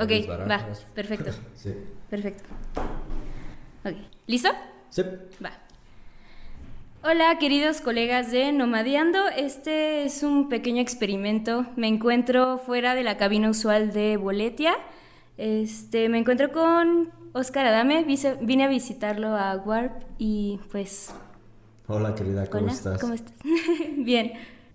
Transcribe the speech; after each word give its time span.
Ok, 0.00 0.10
va, 0.30 0.66
perfecto, 0.94 1.32
Sí. 1.54 1.74
perfecto. 2.08 2.44
Ok, 3.84 3.94
¿listo? 4.26 4.48
Sí. 4.90 5.02
Va. 5.44 5.50
Hola, 7.02 7.36
queridos 7.40 7.80
colegas 7.80 8.30
de 8.30 8.52
Nomadeando. 8.52 9.18
Este 9.36 10.04
es 10.04 10.22
un 10.22 10.48
pequeño 10.48 10.80
experimento. 10.80 11.66
Me 11.76 11.88
encuentro 11.88 12.58
fuera 12.58 12.94
de 12.94 13.02
la 13.02 13.16
cabina 13.16 13.50
usual 13.50 13.92
de 13.92 14.16
Boletia. 14.16 14.76
Este, 15.36 16.08
me 16.08 16.18
encuentro 16.18 16.52
con 16.52 17.10
Oscar 17.32 17.66
Adame. 17.66 18.04
Vine 18.40 18.64
a 18.64 18.68
visitarlo 18.68 19.36
a 19.36 19.56
Warp 19.56 20.02
y 20.18 20.60
pues. 20.70 21.12
Hola, 21.88 22.14
querida, 22.14 22.46
¿cómo 22.46 22.64
hola, 22.64 22.72
estás? 22.72 23.00
¿Cómo 23.00 23.14
estás? 23.14 23.34
Bien. 23.96 24.32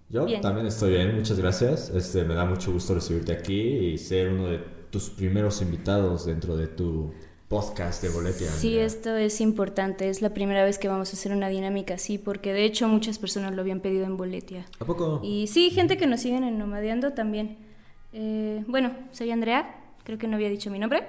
Yo 0.10 0.26
Bien. 0.26 0.42
también 0.42 0.68
estoy 0.68 0.92
bien, 0.92 1.16
muchas 1.16 1.40
gracias. 1.40 1.90
Este, 1.90 2.24
me 2.24 2.36
da 2.36 2.46
mucho 2.46 2.72
gusto 2.74 2.94
recibirte 2.94 3.32
aquí 3.32 3.62
y 3.62 3.98
ser 3.98 4.30
uno 4.30 4.48
de 4.48 4.83
tus 4.94 5.10
primeros 5.10 5.60
invitados 5.64 6.28
dentro 6.28 6.56
de 6.56 6.68
tu 6.68 7.12
podcast 7.48 8.04
de 8.04 8.10
Boletia. 8.10 8.48
Sí, 8.48 8.78
esto 8.78 9.16
es 9.18 9.42
importante. 9.42 10.08
Es 10.08 10.22
la 10.22 10.36
primera 10.36 10.64
vez 10.64 10.78
que 10.78 10.88
vamos 10.88 11.10
a 11.10 11.14
hacer 11.18 11.32
una 11.32 11.50
dinámica 11.50 11.96
así, 11.96 12.20
porque 12.20 12.54
de 12.54 12.64
hecho 12.64 12.88
muchas 12.88 13.18
personas 13.18 13.56
lo 13.56 13.62
habían 13.62 13.80
pedido 13.80 14.06
en 14.06 14.18
Boletia. 14.18 14.68
¿A 14.80 14.86
poco? 14.86 15.20
Y 15.24 15.48
sí, 15.48 15.72
gente 15.72 15.98
que 15.98 16.06
nos 16.06 16.22
siguen 16.22 16.44
en 16.44 16.60
Nomadeando 16.60 17.14
también. 17.14 17.58
Eh, 18.14 18.64
bueno, 18.68 18.92
soy 19.12 19.32
Andrea, 19.32 19.76
creo 20.04 20.20
que 20.20 20.28
no 20.28 20.36
había 20.36 20.50
dicho 20.50 20.70
mi 20.70 20.78
nombre. 20.78 21.04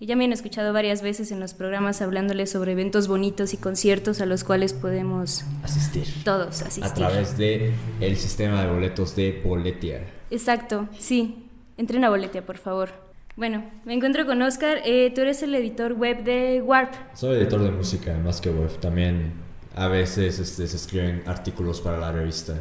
Y 0.00 0.06
ya 0.06 0.16
me 0.16 0.24
han 0.24 0.32
escuchado 0.32 0.72
varias 0.72 1.00
veces 1.00 1.30
en 1.30 1.38
los 1.38 1.54
programas 1.54 2.02
hablándoles 2.02 2.50
sobre 2.50 2.72
eventos 2.72 3.06
bonitos 3.06 3.54
y 3.54 3.56
conciertos 3.56 4.20
a 4.20 4.26
los 4.26 4.42
cuales 4.42 4.72
podemos 4.72 5.44
Asistir. 5.62 6.08
todos 6.24 6.60
asistir. 6.62 6.84
A 6.84 6.92
través 6.92 7.38
de 7.38 7.72
el 8.00 8.16
sistema 8.16 8.64
de 8.64 8.72
boletos 8.72 9.14
de 9.14 9.40
Boletia. 9.44 10.04
Exacto, 10.28 10.88
sí. 10.98 11.44
Entren 11.76 12.02
a 12.02 12.10
Boletia, 12.10 12.44
por 12.44 12.58
favor. 12.58 13.06
Bueno, 13.38 13.62
me 13.84 13.94
encuentro 13.94 14.26
con 14.26 14.42
Oscar. 14.42 14.78
Eh, 14.84 15.12
tú 15.14 15.20
eres 15.20 15.44
el 15.44 15.54
editor 15.54 15.92
web 15.92 16.24
de 16.24 16.60
Warp. 16.60 16.92
Soy 17.14 17.36
editor 17.36 17.62
de 17.62 17.70
música, 17.70 18.18
más 18.18 18.40
que 18.40 18.50
web. 18.50 18.68
También 18.80 19.34
a 19.76 19.86
veces 19.86 20.40
este, 20.40 20.66
se 20.66 20.74
escriben 20.76 21.22
artículos 21.24 21.80
para 21.80 21.98
la 21.98 22.10
revista. 22.10 22.54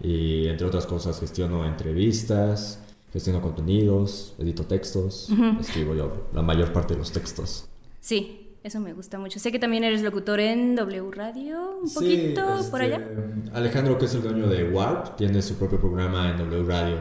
Y 0.00 0.46
entre 0.48 0.66
otras 0.66 0.86
cosas 0.86 1.20
gestiono 1.20 1.66
entrevistas, 1.66 2.80
gestiono 3.12 3.42
contenidos, 3.42 4.34
edito 4.38 4.64
textos, 4.64 5.28
escribo 5.60 5.94
yo 5.94 6.28
la 6.32 6.40
mayor 6.40 6.72
parte 6.72 6.94
de 6.94 7.00
los 7.00 7.12
textos. 7.12 7.68
Sí, 8.00 8.48
eso 8.62 8.80
me 8.80 8.94
gusta 8.94 9.18
mucho. 9.18 9.38
Sé 9.38 9.52
que 9.52 9.58
también 9.58 9.84
eres 9.84 10.00
locutor 10.00 10.40
en 10.40 10.74
W 10.74 11.10
Radio, 11.12 11.80
un 11.82 11.86
Sí, 11.88 11.94
poquito 11.96 12.42
por 12.70 12.80
este, 12.80 12.94
allá. 12.94 13.08
Alejandro, 13.52 13.98
que 13.98 14.06
es 14.06 14.14
el 14.14 14.22
dueño 14.22 14.46
de 14.46 14.70
Warp, 14.70 15.16
tiene 15.16 15.42
su 15.42 15.56
propio 15.56 15.78
programa 15.78 16.30
en 16.30 16.38
W 16.38 16.64
Radio 16.66 16.96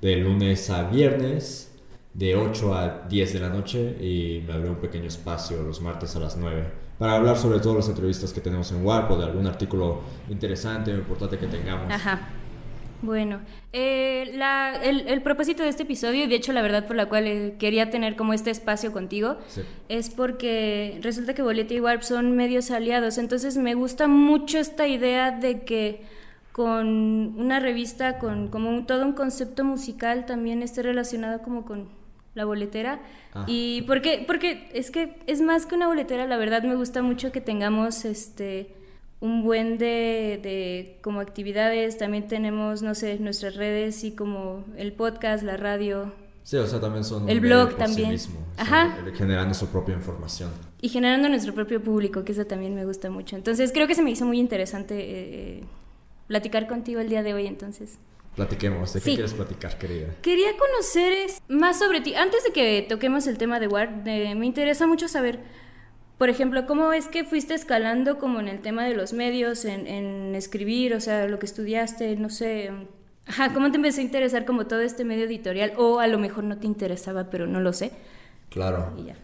de 0.00 0.16
lunes 0.16 0.70
a 0.70 0.84
viernes, 0.84 1.71
de 2.14 2.36
8 2.36 2.74
a 2.74 3.02
10 3.08 3.32
de 3.32 3.40
la 3.40 3.48
noche, 3.48 3.96
y 4.00 4.42
me 4.46 4.52
abrió 4.52 4.70
un 4.70 4.76
pequeño 4.76 5.06
espacio 5.08 5.62
los 5.62 5.80
martes 5.80 6.14
a 6.16 6.20
las 6.20 6.36
9 6.36 6.64
para 6.98 7.14
hablar 7.16 7.36
sobre 7.36 7.58
todas 7.58 7.78
las 7.78 7.88
entrevistas 7.88 8.32
que 8.32 8.40
tenemos 8.40 8.70
en 8.70 8.84
Warp 8.84 9.10
o 9.10 9.16
de 9.16 9.24
algún 9.24 9.46
artículo 9.46 10.00
interesante 10.28 10.92
o 10.92 10.96
importante 10.96 11.38
que 11.38 11.46
tengamos. 11.46 11.90
Ajá. 11.90 12.28
Bueno, 13.00 13.40
eh, 13.72 14.30
la- 14.36 14.76
el, 14.80 15.08
el 15.08 15.22
propósito 15.22 15.64
de 15.64 15.70
este 15.70 15.82
episodio, 15.82 16.22
y 16.24 16.28
de 16.28 16.36
hecho 16.36 16.52
la 16.52 16.62
verdad 16.62 16.86
por 16.86 16.94
la 16.94 17.06
cual 17.08 17.26
eh, 17.26 17.56
quería 17.58 17.90
tener 17.90 18.14
como 18.14 18.32
este 18.34 18.50
espacio 18.52 18.92
contigo, 18.92 19.38
Sí. 19.48 19.62
es 19.88 20.08
porque 20.10 21.00
resulta 21.02 21.34
que 21.34 21.42
Boletia 21.42 21.76
y 21.78 21.80
Warp 21.80 22.02
son 22.02 22.36
medios 22.36 22.70
aliados, 22.70 23.18
entonces 23.18 23.56
me 23.56 23.74
gusta 23.74 24.06
mucho 24.06 24.58
esta 24.58 24.86
idea 24.86 25.32
de 25.32 25.62
que 25.62 26.02
con 26.52 26.86
una 27.40 27.58
revista, 27.58 28.18
con 28.18 28.46
como 28.48 28.68
un- 28.68 28.86
todo 28.86 29.04
un 29.04 29.14
concepto 29.14 29.64
musical 29.64 30.24
también 30.26 30.62
esté 30.62 30.82
relacionado 30.84 31.42
como 31.42 31.64
con 31.64 31.88
la 32.34 32.44
boletera. 32.44 33.00
Ah. 33.34 33.44
Y 33.46 33.82
porque, 33.82 34.24
porque 34.26 34.70
es 34.72 34.90
que 34.90 35.18
es 35.26 35.40
más 35.40 35.66
que 35.66 35.74
una 35.74 35.86
boletera, 35.86 36.26
la 36.26 36.36
verdad 36.36 36.62
me 36.62 36.74
gusta 36.74 37.02
mucho 37.02 37.32
que 37.32 37.40
tengamos 37.40 38.04
este 38.04 38.74
un 39.20 39.44
buen 39.44 39.78
de, 39.78 40.40
de 40.42 40.98
como 41.00 41.20
actividades, 41.20 41.96
también 41.96 42.26
tenemos, 42.26 42.82
no 42.82 42.96
sé, 42.96 43.18
nuestras 43.20 43.54
redes 43.54 44.02
y 44.02 44.12
como 44.16 44.64
el 44.76 44.92
podcast, 44.92 45.44
la 45.44 45.56
radio, 45.56 46.12
Sí, 46.44 46.56
o 46.56 46.66
sea, 46.66 46.80
también 46.80 47.04
son 47.04 47.28
El 47.28 47.40
blog 47.40 47.70
por 47.70 47.78
también. 47.78 48.18
Sí 48.18 48.28
mismo, 48.30 48.40
o 48.40 48.64
sea, 48.64 48.82
Ajá. 48.82 48.96
generando 49.14 49.54
su 49.54 49.68
propia 49.68 49.94
información. 49.94 50.50
y 50.80 50.88
generando 50.88 51.28
nuestro 51.28 51.54
propio 51.54 51.80
público, 51.80 52.24
que 52.24 52.32
eso 52.32 52.44
también 52.46 52.74
me 52.74 52.84
gusta 52.84 53.10
mucho. 53.10 53.36
Entonces 53.36 53.70
creo 53.72 53.86
que 53.86 53.94
se 53.94 54.02
me 54.02 54.10
hizo 54.10 54.24
muy 54.26 54.40
interesante 54.40 54.96
eh, 54.98 55.64
platicar 56.26 56.66
contigo 56.66 57.00
el 57.00 57.08
día 57.08 57.22
de 57.22 57.34
hoy, 57.34 57.46
entonces. 57.46 57.98
Platiquemos, 58.36 58.94
¿de 58.94 59.00
qué 59.00 59.04
Sí. 59.10 59.14
quieres 59.14 59.34
platicar, 59.34 59.76
querida? 59.78 60.08
Quería 60.22 60.56
conocer 60.56 61.12
es- 61.12 61.42
más 61.48 61.78
sobre 61.78 62.00
ti. 62.00 62.14
Antes 62.14 62.42
de 62.44 62.52
que 62.52 62.86
toquemos 62.88 63.26
el 63.26 63.36
tema 63.36 63.60
de 63.60 63.68
Ward, 63.68 64.06
eh, 64.08 64.34
me 64.34 64.46
interesa 64.46 64.86
mucho 64.86 65.06
saber, 65.06 65.40
por 66.16 66.30
ejemplo, 66.30 66.66
cómo 66.66 66.92
es 66.94 67.08
que 67.08 67.24
fuiste 67.24 67.52
escalando 67.52 68.18
como 68.18 68.40
en 68.40 68.48
el 68.48 68.60
tema 68.60 68.84
de 68.84 68.94
los 68.94 69.12
medios, 69.12 69.64
en, 69.66 69.86
en 69.86 70.34
escribir, 70.34 70.94
o 70.94 71.00
sea, 71.00 71.26
lo 71.28 71.38
que 71.38 71.44
estudiaste, 71.46 72.16
no 72.16 72.30
sé. 72.30 72.70
Ajá, 73.26 73.52
¿cómo 73.52 73.70
te 73.70 73.76
empezó 73.76 74.00
a 74.00 74.04
interesar 74.04 74.46
como 74.46 74.66
todo 74.66 74.80
este 74.80 75.04
medio 75.04 75.24
editorial? 75.26 75.74
O 75.76 76.00
a 76.00 76.06
lo 76.06 76.18
mejor 76.18 76.44
no 76.44 76.56
te 76.58 76.66
interesaba, 76.66 77.28
pero 77.28 77.46
no 77.46 77.60
lo 77.60 77.72
sé. 77.74 77.92
Claro. 78.48 78.92
Y 78.96 79.04
ya. 79.04 79.16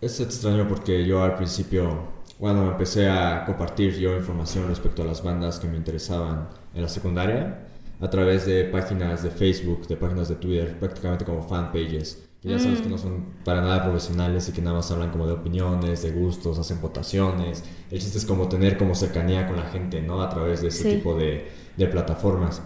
Es 0.00 0.20
extraño 0.20 0.66
porque 0.68 1.04
yo 1.06 1.22
al 1.22 1.36
principio, 1.36 2.08
cuando 2.38 2.70
empecé 2.72 3.08
a 3.08 3.44
compartir 3.46 3.96
yo 3.98 4.16
información 4.16 4.68
respecto 4.68 5.02
a 5.02 5.04
las 5.06 5.22
bandas 5.22 5.58
que 5.60 5.66
me 5.68 5.76
interesaban 5.76 6.48
en 6.74 6.82
la 6.82 6.88
secundaria, 6.88 7.64
a 8.00 8.10
través 8.10 8.46
de 8.46 8.64
páginas 8.64 9.22
de 9.22 9.30
Facebook, 9.30 9.86
de 9.88 9.96
páginas 9.96 10.28
de 10.28 10.36
Twitter, 10.36 10.78
prácticamente 10.78 11.24
como 11.24 11.42
fanpages, 11.42 12.24
que 12.40 12.48
ya 12.48 12.58
sabes 12.58 12.80
que 12.80 12.88
no 12.88 12.98
son 12.98 13.24
para 13.44 13.60
nada 13.60 13.82
profesionales 13.82 14.48
y 14.48 14.52
que 14.52 14.62
nada 14.62 14.76
más 14.76 14.90
hablan 14.92 15.10
como 15.10 15.26
de 15.26 15.32
opiniones, 15.32 16.02
de 16.02 16.12
gustos, 16.12 16.58
hacen 16.58 16.80
votaciones. 16.80 17.64
El 17.90 17.98
chiste 18.00 18.18
es 18.18 18.24
como 18.24 18.48
tener 18.48 18.78
como 18.78 18.94
cercanía 18.94 19.46
con 19.48 19.56
la 19.56 19.64
gente, 19.64 20.00
¿no? 20.02 20.22
A 20.22 20.28
través 20.28 20.62
de 20.62 20.68
ese 20.68 20.84
Sí. 20.84 20.96
tipo 20.96 21.16
de, 21.16 21.48
de 21.76 21.86
plataformas. 21.88 22.62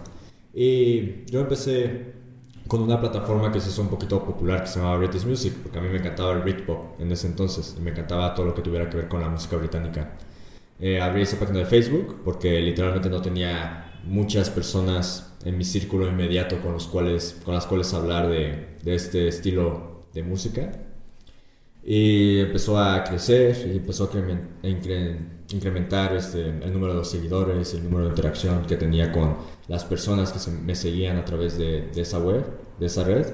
Y 0.53 1.25
yo 1.31 1.39
empecé 1.41 2.13
con 2.67 2.81
una 2.81 2.99
plataforma 2.99 3.51
que 3.51 3.59
se 3.59 3.69
hizo 3.69 3.81
un 3.81 3.89
poquito 3.89 4.23
popular 4.23 4.61
que 4.61 4.67
se 4.67 4.79
llamaba 4.79 4.97
British 4.97 5.25
Music, 5.25 5.53
porque 5.63 5.79
a 5.79 5.81
mí 5.81 5.89
me 5.89 5.97
encantaba 5.97 6.31
el 6.33 6.41
Britpop 6.41 6.99
en 7.01 7.11
ese 7.11 7.27
entonces 7.27 7.75
y 7.77 7.81
me 7.81 7.91
encantaba 7.91 8.33
todo 8.35 8.45
lo 8.47 8.53
que 8.53 8.61
tuviera 8.61 8.89
que 8.89 8.97
ver 8.97 9.07
con 9.07 9.21
la 9.21 9.29
música 9.29 9.57
británica. 9.57 10.13
Eh, 10.79 11.01
abrí 11.01 11.21
esa 11.23 11.39
página 11.39 11.59
de 11.59 11.65
Facebook 11.65 12.21
porque 12.23 12.59
literalmente 12.61 13.09
no 13.09 13.21
tenía 13.21 13.92
muchas 14.03 14.49
personas 14.49 15.33
en 15.45 15.57
mi 15.57 15.63
círculo 15.65 16.07
inmediato 16.09 16.59
con, 16.61 16.73
los 16.73 16.87
cuales, 16.87 17.39
con 17.43 17.53
las 17.53 17.65
cuales 17.65 17.93
hablar 17.93 18.27
de, 18.29 18.77
de 18.83 18.95
este 18.95 19.27
estilo 19.27 20.03
de 20.13 20.23
música. 20.23 20.71
Y 21.85 22.39
empezó 22.39 22.79
a 22.79 23.03
crecer 23.03 23.69
y 23.73 23.77
empezó 23.77 24.05
a 24.05 24.09
incremen- 24.11 24.47
a 24.63 24.67
incre- 24.67 25.17
incrementar 25.51 26.15
este, 26.15 26.47
el 26.47 26.71
número 26.71 26.97
de 26.97 27.03
seguidores, 27.03 27.73
el 27.73 27.83
número 27.83 28.05
de 28.05 28.09
interacción 28.11 28.65
que 28.65 28.77
tenía 28.77 29.11
con 29.11 29.35
las 29.67 29.83
personas 29.83 30.31
que 30.31 30.39
se- 30.39 30.51
me 30.51 30.75
seguían 30.75 31.17
a 31.17 31.25
través 31.25 31.57
de, 31.57 31.89
de 31.93 32.01
esa 32.01 32.19
web, 32.19 32.45
de 32.79 32.85
esa 32.85 33.03
red. 33.03 33.27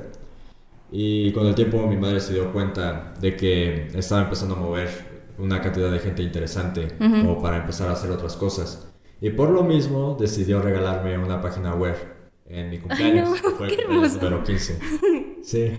Y 0.92 1.32
con 1.34 1.46
el 1.46 1.54
tiempo 1.54 1.86
mi 1.86 1.98
madre 1.98 2.20
se 2.20 2.34
dio 2.34 2.52
cuenta 2.52 3.14
de 3.22 3.36
que 3.36 3.90
estaba 3.94 4.24
empezando 4.24 4.56
a 4.56 4.60
mover 4.60 4.90
una 5.38 5.62
cantidad 5.62 5.92
de 5.92 6.00
gente 6.00 6.24
interesante 6.24 6.88
como 6.98 7.42
para 7.42 7.58
empezar 7.58 7.88
a 7.90 7.94
hacer 7.94 8.10
otras 8.12 8.36
cosas. 8.36 8.88
Y 9.22 9.32
por 9.32 9.50
lo 9.50 9.64
mismo 9.64 10.16
decidió 10.20 10.62
regalarme 10.62 11.18
una 11.18 11.42
página 11.42 11.74
web 11.76 11.96
en 12.48 12.70
mi 12.70 12.80
cumpleaños, 12.80 13.30
no, 13.44 13.50
que 13.50 13.56
fue 13.56 13.68
el 13.68 13.76
qué 13.76 13.82
hermoso. 13.84 14.16
número 14.18 14.44
15. 14.44 14.80
Sí. 15.44 15.74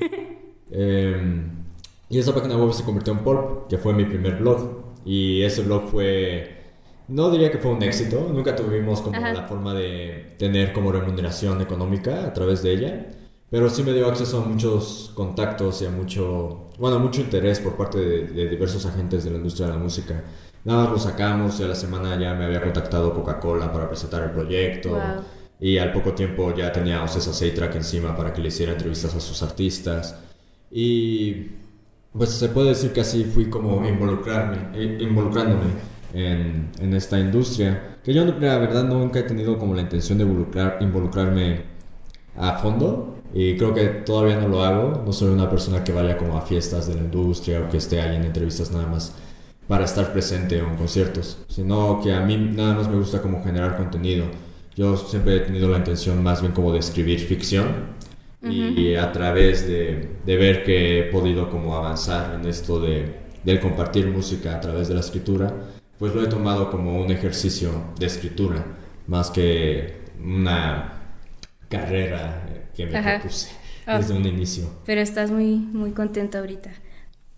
Em, 0.71 1.51
y 2.09 2.19
esa 2.19 2.35
página 2.35 2.57
web 2.57 2.73
se 2.73 2.85
convirtió 2.85 3.13
en 3.13 3.21
Pulp, 3.21 3.69
que 3.69 3.79
fue 3.79 3.93
mi 3.95 4.05
primer 4.05 4.37
blog. 4.37 4.83
Y 5.05 5.43
ese 5.43 5.63
blog 5.63 5.89
fue, 5.89 6.57
no 7.09 7.31
diría 7.31 7.51
que 7.51 7.59
fue 7.59 7.73
un 7.73 7.83
éxito, 7.83 8.29
nunca 8.33 8.55
tuvimos 8.55 9.01
como 9.01 9.17
Ajá. 9.17 9.33
la 9.33 9.43
forma 9.45 9.73
de 9.75 10.35
tener 10.39 10.73
como 10.73 10.93
remuneración 10.93 11.61
económica 11.63 12.27
a 12.27 12.33
través 12.35 12.63
de 12.63 12.73
ella. 12.73 13.07
Pero 13.51 13.69
sí 13.69 13.83
me 13.83 13.93
dio 13.93 14.07
acceso 14.07 14.43
a 14.43 14.47
muchos 14.47 15.11
contactos 15.15 15.83
y 15.83 15.87
a 15.87 15.91
mucho, 15.91 16.69
bueno, 16.79 16.99
mucho 17.01 17.21
interés 17.21 17.59
por 17.61 17.77
parte 17.77 17.99
de, 17.99 18.27
de 18.29 18.49
diversos 18.49 18.87
agentes 18.87 19.25
de 19.25 19.31
la 19.31 19.37
industria 19.39 19.67
de 19.67 19.73
la 19.73 19.79
música. 19.79 20.25
Nada 20.65 20.85
más 20.85 20.93
lo 20.93 20.99
sacamos 20.99 21.59
y 21.59 21.65
a 21.65 21.69
la 21.69 21.75
semana 21.75 22.19
ya 22.21 22.35
me 22.35 22.45
había 22.45 22.63
contactado 22.63 23.15
Coca-Cola 23.15 23.73
para 23.73 23.89
presentar 23.89 24.23
el 24.23 24.31
proyecto. 24.31 24.91
Wow. 24.91 25.25
Y 25.59 25.79
al 25.79 25.93
poco 25.93 26.13
tiempo 26.13 26.55
ya 26.55 26.71
tenía 26.73 27.03
Ocesa 27.03 27.33
Seitrack 27.33 27.75
encima 27.77 28.17
para 28.17 28.33
que 28.33 28.41
le 28.41 28.49
hiciera 28.49 28.73
entrevistas 28.73 29.15
a 29.15 29.21
sus 29.21 29.43
artistas. 29.43 30.17
Y 30.71 31.49
pues 32.13 32.31
se 32.31 32.49
puede 32.49 32.71
decir 32.71 32.93
que 32.93 33.01
así 33.01 33.25
fui 33.25 33.51
como 33.51 33.87
involucrarme, 33.87 34.69
eh, 34.75 34.99
involucrándome 35.01 35.67
en, 36.15 36.71
en 36.79 36.95
esta 36.95 37.19
industria. 37.19 37.99
Que 38.03 38.15
yo 38.15 38.25
la 38.25 38.59
verdad 38.59 38.85
nunca 38.85 39.21
he 39.21 39.25
tenido 39.25 39.59
como 39.59 39.75
la 39.75 39.83
intención 39.83 40.19
de 40.19 40.25
involucrar, 40.25 40.79
involucrarme 40.81 41.63
a 42.37 42.59
fondo. 42.59 43.20
Y 43.33 43.57
creo 43.57 43.73
que 43.75 43.87
todavía 43.87 44.37
no 44.37 44.49
lo 44.49 44.65
hago. 44.65 45.03
No 45.05 45.13
soy 45.13 45.29
una 45.31 45.49
persona 45.49 45.85
que 45.85 45.93
vaya 45.93 46.17
como 46.17 46.37
a 46.37 46.43
fiestas 46.43 46.89
de 46.89 46.95
la 46.95 47.03
industria 47.03 47.61
o 47.61 47.69
que 47.69 47.77
esté 47.77 48.01
ahí 48.01 48.17
en 48.17 48.25
entrevistas 48.25 48.71
nada 48.71 48.87
más 48.87 49.15
para 49.69 49.85
estar 49.85 50.13
presente 50.13 50.61
o 50.61 50.69
en 50.69 50.77
conciertos. 50.77 51.39
Sino 51.49 52.01
que 52.03 52.13
a 52.13 52.21
mí 52.21 52.37
nada 52.37 52.75
más 52.75 52.89
me 52.89 52.97
gusta 52.97 53.23
como 53.23 53.43
generar 53.45 53.77
contenido. 53.77 54.25
Yo 54.75 54.97
siempre 54.97 55.37
he 55.37 55.41
tenido 55.41 55.69
la 55.69 55.79
intención 55.79 56.23
más 56.23 56.41
bien 56.41 56.53
como 56.53 56.73
de 56.73 56.79
escribir 56.79 57.21
ficción 57.21 57.99
y, 58.43 58.95
a 58.95 59.13
través 59.13 59.69
de, 59.69 60.17
de, 60.25 60.37
ver 60.37 60.65
que 60.65 61.01
he 61.01 61.03
podido 61.05 61.51
como 61.51 61.77
avanzar 61.77 62.35
en 62.41 62.49
esto 62.49 62.81
de, 62.81 63.15
del 63.45 63.61
compartir 63.61 64.07
música 64.07 64.57
a 64.57 64.61
través 64.61 64.89
de 64.89 64.95
la 64.95 65.01
escritura, 65.01 65.53
pues 65.99 66.15
lo 66.15 66.23
he 66.23 66.27
tomado 66.27 66.71
como 66.71 66.99
un 66.99 67.11
ejercicio 67.11 67.71
de 67.99 68.07
escritura, 68.07 68.65
más 69.07 69.31
que 69.31 70.01
una 70.25 70.95
carrera 71.69 72.47
que 72.87 72.93
me 72.93 73.03
propuse 73.03 73.51
ah. 73.87 73.99
desde 73.99 74.15
un 74.15 74.25
inicio. 74.27 74.65
Pero 74.87 75.01
estás 75.01 75.31
muy, 75.31 75.57
muy 75.57 75.93
contento 75.93 76.39
ahorita. 76.39 76.71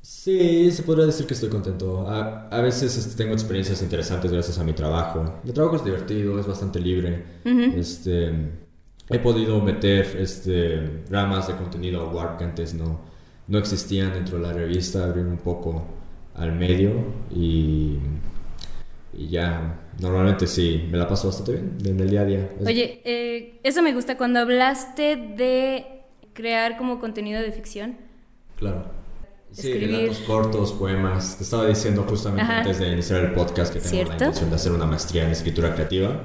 Sí, 0.01 0.71
se 0.73 0.83
podría 0.83 1.07
decir 1.07 1.27
que 1.27 1.35
estoy 1.35 1.49
contento. 1.49 2.09
A, 2.09 2.49
a 2.49 2.61
veces 2.61 2.97
este, 2.97 3.17
tengo 3.17 3.35
experiencias 3.35 3.83
interesantes 3.83 4.33
gracias 4.33 4.59
a 4.59 4.65
mi 4.65 4.73
trabajo. 4.73 5.41
Mi 5.45 5.53
trabajo 5.53 5.77
es 5.77 5.85
divertido, 5.85 6.41
es 6.41 6.47
bastante 6.47 6.81
libre. 6.81 7.25
este, 7.77 8.33
he 9.09 9.19
podido 9.21 9.61
meter 9.61 10.17
este, 10.19 11.05
ramas 11.09 11.47
de 11.47 11.55
contenido 11.55 12.03
a 12.03 12.13
Warp 12.13 12.39
que 12.39 12.45
antes 12.45 12.75
no, 12.75 13.01
no 13.47 13.59
existían 13.59 14.13
dentro 14.13 14.39
de 14.39 14.43
la 14.43 14.53
revista, 14.53 15.05
abrir 15.05 15.25
un 15.25 15.39
poco 15.39 15.87
al 16.35 16.53
medio 16.53 16.93
y, 17.31 17.99
y 19.13 19.29
ya, 19.29 19.81
normalmente 20.01 20.47
sí, 20.47 20.89
me 20.91 20.99
la 20.99 21.07
paso 21.07 21.29
bastante 21.29 21.53
bien 21.53 21.79
en 21.85 22.01
el 22.01 22.11
día 22.11 22.21
a 22.23 22.25
día. 22.25 22.51
Oye, 22.65 23.03
eh, 23.05 23.61
eso 23.63 23.83
me 23.83 23.93
gusta 23.93 24.17
cuando 24.17 24.41
hablaste 24.41 25.17
de 25.17 26.03
crear 26.33 26.77
como 26.77 26.99
contenido 26.99 27.41
de 27.41 27.53
ficción. 27.53 27.97
Claro. 28.57 29.03
Sí, 29.51 29.73
relatos 29.75 30.21
cortos, 30.21 30.73
poemas. 30.73 31.37
Te 31.37 31.45
estaba 31.45 31.67
diciendo 31.67 32.05
justamente 32.09 32.51
antes 32.51 32.79
de 32.79 32.89
iniciar 32.89 33.21
el 33.21 33.33
podcast 33.33 33.75
que 33.75 33.81
tengo 33.81 34.09
la 34.09 34.15
intención 34.15 34.49
de 34.49 34.57
hacer 34.57 34.73
una 34.73 34.87
maestría 34.87 35.25
en 35.25 35.31
escritura 35.31 35.75
creativa. 35.75 36.23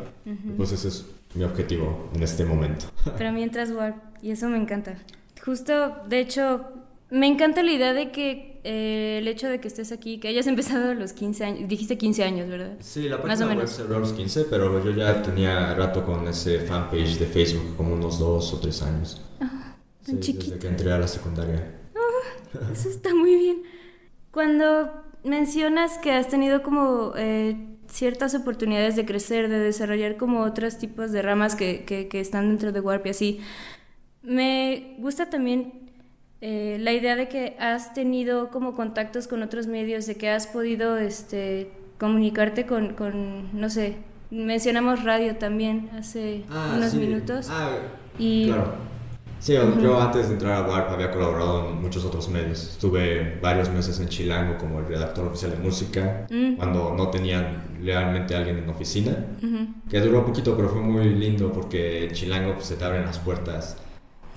Pues 0.55 0.71
ese 0.71 0.87
es 0.87 1.05
mi 1.33 1.43
objetivo 1.43 2.09
en 2.15 2.23
este 2.23 2.45
momento. 2.45 2.85
Pero 3.17 3.33
mientras 3.33 3.71
Warp, 3.71 3.97
y 4.21 4.31
eso 4.31 4.47
me 4.47 4.57
encanta. 4.57 4.95
Justo, 5.43 5.97
de 6.07 6.21
hecho, 6.21 6.67
me 7.09 7.27
encanta 7.27 7.63
la 7.63 7.71
idea 7.71 7.93
de 7.93 8.11
que 8.11 8.56
eh, 8.69 9.19
el 9.19 9.27
hecho 9.29 9.47
de 9.47 9.61
que 9.61 9.69
estés 9.69 9.93
aquí, 9.93 10.19
que 10.19 10.27
hayas 10.27 10.45
empezado 10.53 10.91
a 10.91 10.93
los 10.93 11.13
15 11.13 11.45
años, 11.45 11.69
dijiste 11.69 11.97
15 11.97 12.23
años, 12.25 12.49
¿verdad? 12.49 12.73
Sí, 12.81 13.07
la 13.07 13.21
página 13.21 13.55
web 13.55 13.67
cerró 13.67 13.95
a 13.95 13.99
los 13.99 14.11
15, 14.11 14.45
pero 14.49 14.83
yo 14.83 14.91
ya 14.91 15.21
tenía 15.21 15.73
rato 15.73 16.05
con 16.05 16.27
ese 16.27 16.59
fanpage 16.59 17.17
de 17.17 17.25
Facebook, 17.27 17.77
como 17.77 17.93
unos 17.93 18.19
2 18.19 18.53
o 18.53 18.59
3 18.59 18.81
años. 18.83 19.21
Ah, 19.39 19.75
sí, 20.03 20.13
desde 20.33 20.59
que 20.59 20.67
entré 20.67 20.91
a 20.91 20.99
la 20.99 21.07
secundaria. 21.07 21.75
Ah, 21.95 22.69
eso 22.73 22.89
está 22.89 23.15
muy 23.15 23.35
bien. 23.35 23.63
Cuando 24.31 24.91
mencionas 25.23 25.97
que 25.99 26.11
has 26.11 26.27
tenido 26.27 26.61
como 26.61 27.13
eh, 27.15 27.77
ciertas 27.87 28.35
oportunidades 28.35 28.97
de 28.97 29.05
crecer, 29.05 29.47
de 29.47 29.59
desarrollar 29.59 30.17
como 30.17 30.41
otros 30.41 30.77
tipos 30.77 31.13
de 31.13 31.21
ramas 31.21 31.55
que, 31.55 31.85
que, 31.85 32.19
están 32.19 32.49
dentro 32.49 32.73
de 32.73 32.81
Warp 32.81 33.05
y 33.05 33.09
así. 33.11 33.39
Me 34.21 34.97
gusta 34.99 35.29
también 35.29 35.86
eh, 36.41 36.77
la 36.79 36.93
idea 36.93 37.15
de 37.15 37.27
que 37.27 37.55
has 37.59 37.93
tenido 37.93 38.49
como 38.49 38.75
contactos 38.75 39.27
con 39.27 39.43
otros 39.43 39.67
medios, 39.67 40.05
de 40.05 40.15
que 40.15 40.29
has 40.29 40.47
podido 40.47 40.97
este, 40.97 41.71
comunicarte 41.97 42.65
con, 42.65 42.93
con 42.93 43.59
no 43.59 43.69
sé, 43.69 43.97
mencionamos 44.29 45.03
radio 45.03 45.35
también 45.37 45.89
hace 45.97 46.43
ah, 46.49 46.73
unos 46.75 46.93
minutos. 46.93 47.47
Ah, 47.49 47.71
y 48.19 48.47
claro 48.47 48.87
Sí, 49.39 49.53
yo 49.53 50.01
antes 50.01 50.27
de 50.27 50.33
entrar 50.33 50.53
a 50.53 50.67
WARP 50.67 50.91
había 50.91 51.11
colaborado 51.11 51.69
en 51.69 51.81
muchos 51.81 52.03
otros 52.03 52.27
medios. 52.29 52.71
Estuve 52.71 53.37
varios 53.39 53.69
meses 53.69 53.99
en 53.99 54.07
Chilango 54.07 54.57
como 54.57 54.79
el 54.79 54.87
redactor 54.87 55.27
oficial 55.27 55.51
de 55.51 55.57
música, 55.57 56.25
mm. 56.29 56.55
cuando 56.55 56.95
no 56.95 57.09
tenían 57.09 57.77
realmente 57.83 58.35
alguien 58.35 58.57
en 58.57 58.69
oficina, 58.69 59.15
que 59.89 60.01
duró 60.01 60.19
un 60.19 60.25
poquito, 60.25 60.55
pero 60.55 60.69
fue 60.69 60.81
muy 60.81 61.05
lindo 61.05 61.51
porque 61.51 62.05
en 62.05 62.13
Chilango 62.13 62.55
pues, 62.55 62.65
se 62.65 62.75
te 62.75 62.85
abren 62.85 63.05
las 63.05 63.19
puertas 63.19 63.77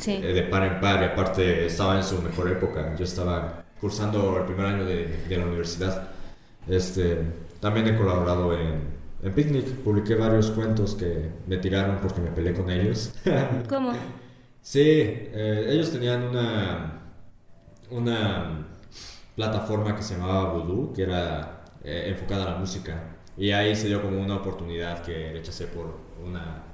eh, 0.08 0.32
de 0.32 0.43
par 0.44 0.64
en 0.64 0.81
par 0.81 1.02
y 1.02 1.06
aparte 1.06 1.67
estaba 1.67 1.97
en 1.97 2.05
su 2.05 2.20
mejor 2.23 2.50
época. 2.50 2.94
Yo 2.97 3.05
estaba 3.05 3.64
cursando 3.81 4.38
el 4.38 4.44
primer 4.44 4.67
año 4.67 4.85
de, 4.85 5.25
de 5.29 5.37
la 5.37 5.47
universidad. 5.47 6.08
Este, 6.69 7.19
también 7.61 7.88
he 7.88 7.97
colaborado 7.97 8.58
en, 8.58 8.81
en 9.23 9.35
Picnic, 9.35 9.67
publiqué 9.85 10.14
varios 10.14 10.50
cuentos 10.50 10.94
que 10.94 11.31
me 11.47 11.58
tiraron 11.58 11.99
porque 11.99 12.20
me 12.20 12.31
peleé 12.31 12.55
con 12.55 12.70
ellos. 12.70 13.12
¿Cómo? 13.69 13.93
Sí, 14.62 14.81
eh, 14.82 15.67
ellos 15.69 15.91
tenían 15.91 16.23
una, 16.23 17.00
una 17.91 18.69
plataforma 19.35 19.97
que 19.97 20.02
se 20.02 20.14
llamaba 20.17 20.52
Voodoo, 20.52 20.93
que 20.93 21.02
era 21.02 21.64
eh, 21.82 22.06
enfocada 22.08 22.44
a 22.44 22.50
la 22.52 22.58
música. 22.58 23.17
Y 23.37 23.52
ahí 23.52 23.75
se 23.75 23.88
dio 23.88 24.02
como 24.02 24.20
una 24.20 24.37
oportunidad 24.37 25.02
que 25.02 25.32
rechacé 25.32 25.67
por 25.67 25.99
una 26.23 26.64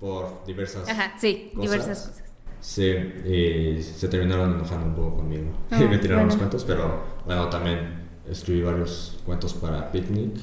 por 0.00 0.44
diversas 0.44 0.88
Ajá, 0.88 1.14
sí, 1.18 1.52
diversas 1.56 2.08
cosas. 2.08 2.23
Sí, 2.64 2.82
y 2.82 3.82
se 3.82 4.08
terminaron 4.08 4.54
enojando 4.54 4.86
un 4.86 4.94
poco 4.94 5.16
conmigo. 5.16 5.52
y 5.70 5.84
me 5.90 5.98
tiraron 5.98 6.28
los 6.28 6.36
cuentos, 6.36 6.64
pero 6.64 6.98
bueno, 7.26 7.50
también 7.50 8.06
escribí 8.26 8.62
varios 8.62 9.18
cuentos 9.26 9.52
para 9.52 9.92
Picnic. 9.92 10.34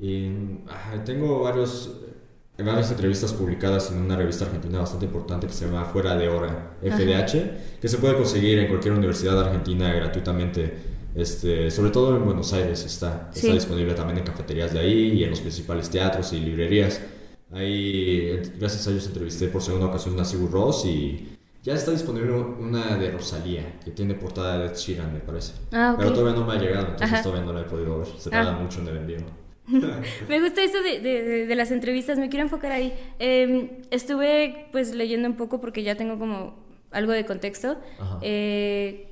Y 0.00 0.32
tengo 1.04 1.42
varios 1.44 1.92
varias 2.58 2.90
entrevistas 2.90 3.32
publicadas 3.32 3.92
en 3.92 3.98
una 3.98 4.16
revista 4.16 4.44
argentina 4.44 4.80
bastante 4.80 5.06
importante 5.06 5.46
que 5.46 5.52
se 5.52 5.66
llama 5.66 5.84
Fuera 5.84 6.16
de 6.16 6.28
Hora, 6.28 6.72
FDH, 6.82 7.80
que 7.80 7.88
se 7.88 7.98
puede 7.98 8.14
conseguir 8.14 8.58
en 8.58 8.66
cualquier 8.68 8.94
universidad 8.94 9.38
argentina 9.40 9.92
gratuitamente. 9.92 10.92
Este, 11.14 11.70
sobre 11.70 11.90
todo 11.90 12.16
en 12.16 12.24
Buenos 12.24 12.52
Aires 12.52 12.84
está, 12.84 13.30
está 13.32 13.52
disponible 13.52 13.94
también 13.94 14.18
en 14.18 14.24
cafeterías 14.24 14.72
de 14.72 14.80
ahí 14.80 15.12
y 15.12 15.24
en 15.24 15.30
los 15.30 15.40
principales 15.40 15.88
teatros 15.88 16.32
y 16.32 16.40
librerías. 16.40 17.00
Ahí, 17.52 18.40
gracias 18.58 18.86
a 18.86 18.90
ellos, 18.90 19.06
entrevisté 19.06 19.48
por 19.48 19.62
segunda 19.62 19.86
ocasión 19.86 20.18
a 20.18 20.24
Sigur 20.24 20.50
Ross 20.50 20.86
y 20.86 21.36
ya 21.62 21.74
está 21.74 21.90
disponible 21.90 22.32
una 22.32 22.96
de 22.96 23.10
Rosalía, 23.10 23.78
que 23.84 23.90
tiene 23.90 24.14
portada 24.14 24.58
de 24.58 24.66
Ed 24.66 24.74
Sheeran, 24.74 25.12
me 25.12 25.20
parece. 25.20 25.52
Ah, 25.70 25.94
Pero 25.96 26.12
todavía 26.12 26.40
no 26.40 26.46
me 26.46 26.54
ha 26.54 26.60
llegado, 26.60 26.88
entonces 26.88 27.22
todavía 27.22 27.44
no 27.44 27.52
la 27.52 27.60
he 27.60 27.64
podido 27.64 27.98
ver. 27.98 28.08
Se 28.18 28.30
tarda 28.30 28.56
ah. 28.56 28.58
mucho 28.58 28.80
en 28.80 28.88
el 28.88 28.96
envío. 28.96 29.18
me 30.28 30.40
gusta 30.40 30.62
eso 30.62 30.82
de, 30.82 31.46
de, 31.46 31.54
las 31.54 31.70
entrevistas, 31.70 32.18
me 32.18 32.28
quiero 32.28 32.44
enfocar 32.44 32.72
ahí. 32.72 32.92
Em, 33.18 33.68
estuve 33.90 34.66
pues 34.72 34.92
leyendo 34.94 35.28
un 35.28 35.36
poco 35.36 35.60
porque 35.60 35.84
ya 35.84 35.94
tengo 35.94 36.18
como 36.18 36.56
algo 36.90 37.12
de 37.12 37.24
contexto. 37.24 37.76
Eh, 38.22 39.11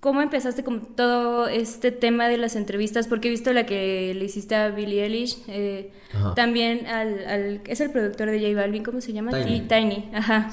¿Cómo 0.00 0.22
empezaste 0.22 0.62
con 0.62 0.94
todo 0.94 1.48
este 1.48 1.90
tema 1.90 2.28
de 2.28 2.36
las 2.36 2.54
entrevistas? 2.54 3.08
Porque 3.08 3.28
he 3.28 3.30
visto 3.32 3.52
la 3.52 3.66
que 3.66 4.14
le 4.14 4.24
hiciste 4.24 4.54
a 4.54 4.70
Billie 4.70 5.02
Eilish, 5.02 5.42
eh, 5.48 5.90
también 6.36 6.86
al, 6.86 7.26
al, 7.26 7.60
es 7.66 7.80
el 7.80 7.90
productor 7.90 8.30
de 8.30 8.38
J 8.38 8.54
Balvin, 8.60 8.84
¿cómo 8.84 9.00
se 9.00 9.12
llama? 9.12 9.32
Tiny. 9.32 9.62
Tiny, 9.62 10.08
ajá. 10.14 10.50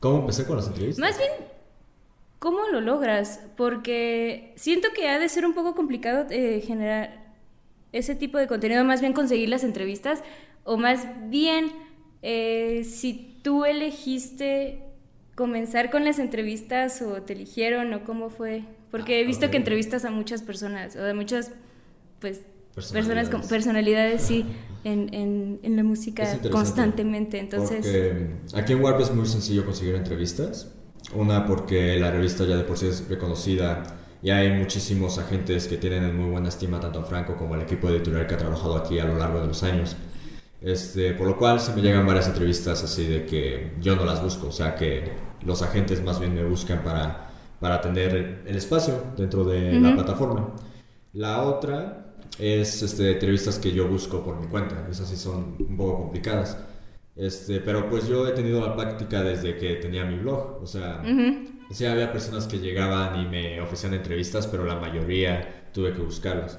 ¿Cómo 0.00 0.20
empecé 0.20 0.46
con 0.46 0.56
las 0.56 0.68
entrevistas? 0.68 0.98
Más 0.98 1.18
bien, 1.18 1.30
¿cómo 2.38 2.60
lo 2.72 2.80
logras? 2.80 3.40
Porque 3.58 4.54
siento 4.56 4.88
que 4.94 5.08
ha 5.08 5.18
de 5.18 5.28
ser 5.28 5.44
un 5.44 5.52
poco 5.52 5.74
complicado 5.74 6.26
eh, 6.30 6.62
generar 6.66 7.26
ese 7.92 8.14
tipo 8.14 8.38
de 8.38 8.46
contenido, 8.46 8.84
más 8.84 9.02
bien 9.02 9.12
conseguir 9.12 9.50
las 9.50 9.64
entrevistas, 9.64 10.22
o 10.64 10.78
más 10.78 11.06
bien 11.28 11.72
eh, 12.22 12.84
si 12.84 13.38
tú 13.42 13.66
elegiste 13.66 14.82
comenzar 15.36 15.90
con 15.90 16.04
las 16.04 16.18
entrevistas 16.18 17.00
o 17.02 17.22
te 17.22 17.34
eligieron 17.34 17.94
o 17.94 18.02
cómo 18.02 18.30
fue, 18.30 18.64
porque 18.90 19.20
he 19.20 19.24
ah, 19.24 19.26
visto 19.26 19.50
que 19.50 19.58
entrevistas 19.58 20.04
a 20.04 20.10
muchas 20.10 20.42
personas 20.42 20.96
o 20.96 21.02
de 21.02 21.14
muchas 21.14 21.52
pues 22.20 22.40
personas 22.74 23.28
con 23.28 23.46
personalidades. 23.46 24.22
sí 24.22 24.44
en, 24.84 25.12
en, 25.12 25.60
en 25.62 25.76
la 25.76 25.82
música 25.82 26.38
constantemente 26.50 27.38
entonces 27.38 27.78
porque 27.78 28.26
aquí 28.54 28.72
en 28.72 28.82
Warp 28.82 29.00
es 29.00 29.12
muy 29.12 29.26
sencillo 29.26 29.64
conseguir 29.64 29.94
entrevistas. 29.94 30.72
Una 31.14 31.46
porque 31.46 31.98
la 32.00 32.10
revista 32.10 32.44
ya 32.44 32.56
de 32.56 32.64
por 32.64 32.76
sí 32.76 32.86
es 32.86 33.08
reconocida 33.08 33.82
y 34.22 34.30
hay 34.30 34.52
muchísimos 34.52 35.18
agentes 35.18 35.68
que 35.68 35.76
tienen 35.76 36.02
en 36.02 36.16
muy 36.16 36.30
buena 36.30 36.48
estima 36.48 36.80
tanto 36.80 37.00
a 37.00 37.04
Franco 37.04 37.36
como 37.36 37.54
al 37.54 37.62
equipo 37.62 37.88
editorial 37.88 38.26
que 38.26 38.34
ha 38.34 38.38
trabajado 38.38 38.76
aquí 38.76 38.98
a 38.98 39.04
lo 39.04 39.16
largo 39.16 39.40
de 39.40 39.46
los 39.46 39.62
años. 39.62 39.96
Este, 40.60 41.12
por 41.12 41.28
lo 41.28 41.36
cual 41.36 41.60
se 41.60 41.72
me 41.74 41.82
llegan 41.82 42.06
varias 42.06 42.26
entrevistas 42.26 42.82
así 42.82 43.06
de 43.06 43.26
que 43.26 43.72
yo 43.80 43.94
no 43.94 44.04
las 44.04 44.22
busco, 44.22 44.48
o 44.48 44.52
sea 44.52 44.74
que 44.74 45.12
los 45.44 45.62
agentes 45.62 46.02
más 46.02 46.20
bien 46.20 46.34
me 46.34 46.44
buscan 46.44 46.82
para, 46.82 47.30
para 47.60 47.76
atender 47.76 48.42
el 48.46 48.56
espacio 48.56 49.02
dentro 49.16 49.44
de 49.44 49.80
la 49.80 49.94
plataforma. 49.94 50.54
La 51.12 51.42
otra 51.42 52.14
es 52.38 52.82
este, 52.82 53.12
entrevistas 53.12 53.58
que 53.58 53.72
yo 53.72 53.88
busco 53.88 54.22
por 54.22 54.40
mi 54.40 54.46
cuenta, 54.48 54.86
esas 54.90 55.08
sí 55.08 55.16
son 55.16 55.56
un 55.58 55.76
poco 55.76 55.98
complicadas. 55.98 56.58
Este, 57.14 57.60
pero 57.60 57.88
pues 57.88 58.06
yo 58.08 58.26
he 58.28 58.32
tenido 58.32 58.60
la 58.60 58.76
práctica 58.76 59.22
desde 59.22 59.56
que 59.56 59.76
tenía 59.76 60.04
mi 60.04 60.18
blog, 60.18 60.58
o 60.62 60.66
sea, 60.66 61.02
Sí, 61.70 61.84
había 61.84 62.12
personas 62.12 62.46
que 62.46 62.58
llegaban 62.58 63.20
y 63.20 63.26
me 63.26 63.60
ofrecían 63.60 63.94
entrevistas, 63.94 64.46
pero 64.46 64.64
la 64.64 64.76
mayoría 64.76 65.68
tuve 65.72 65.92
que 65.92 66.00
buscarlas. 66.00 66.58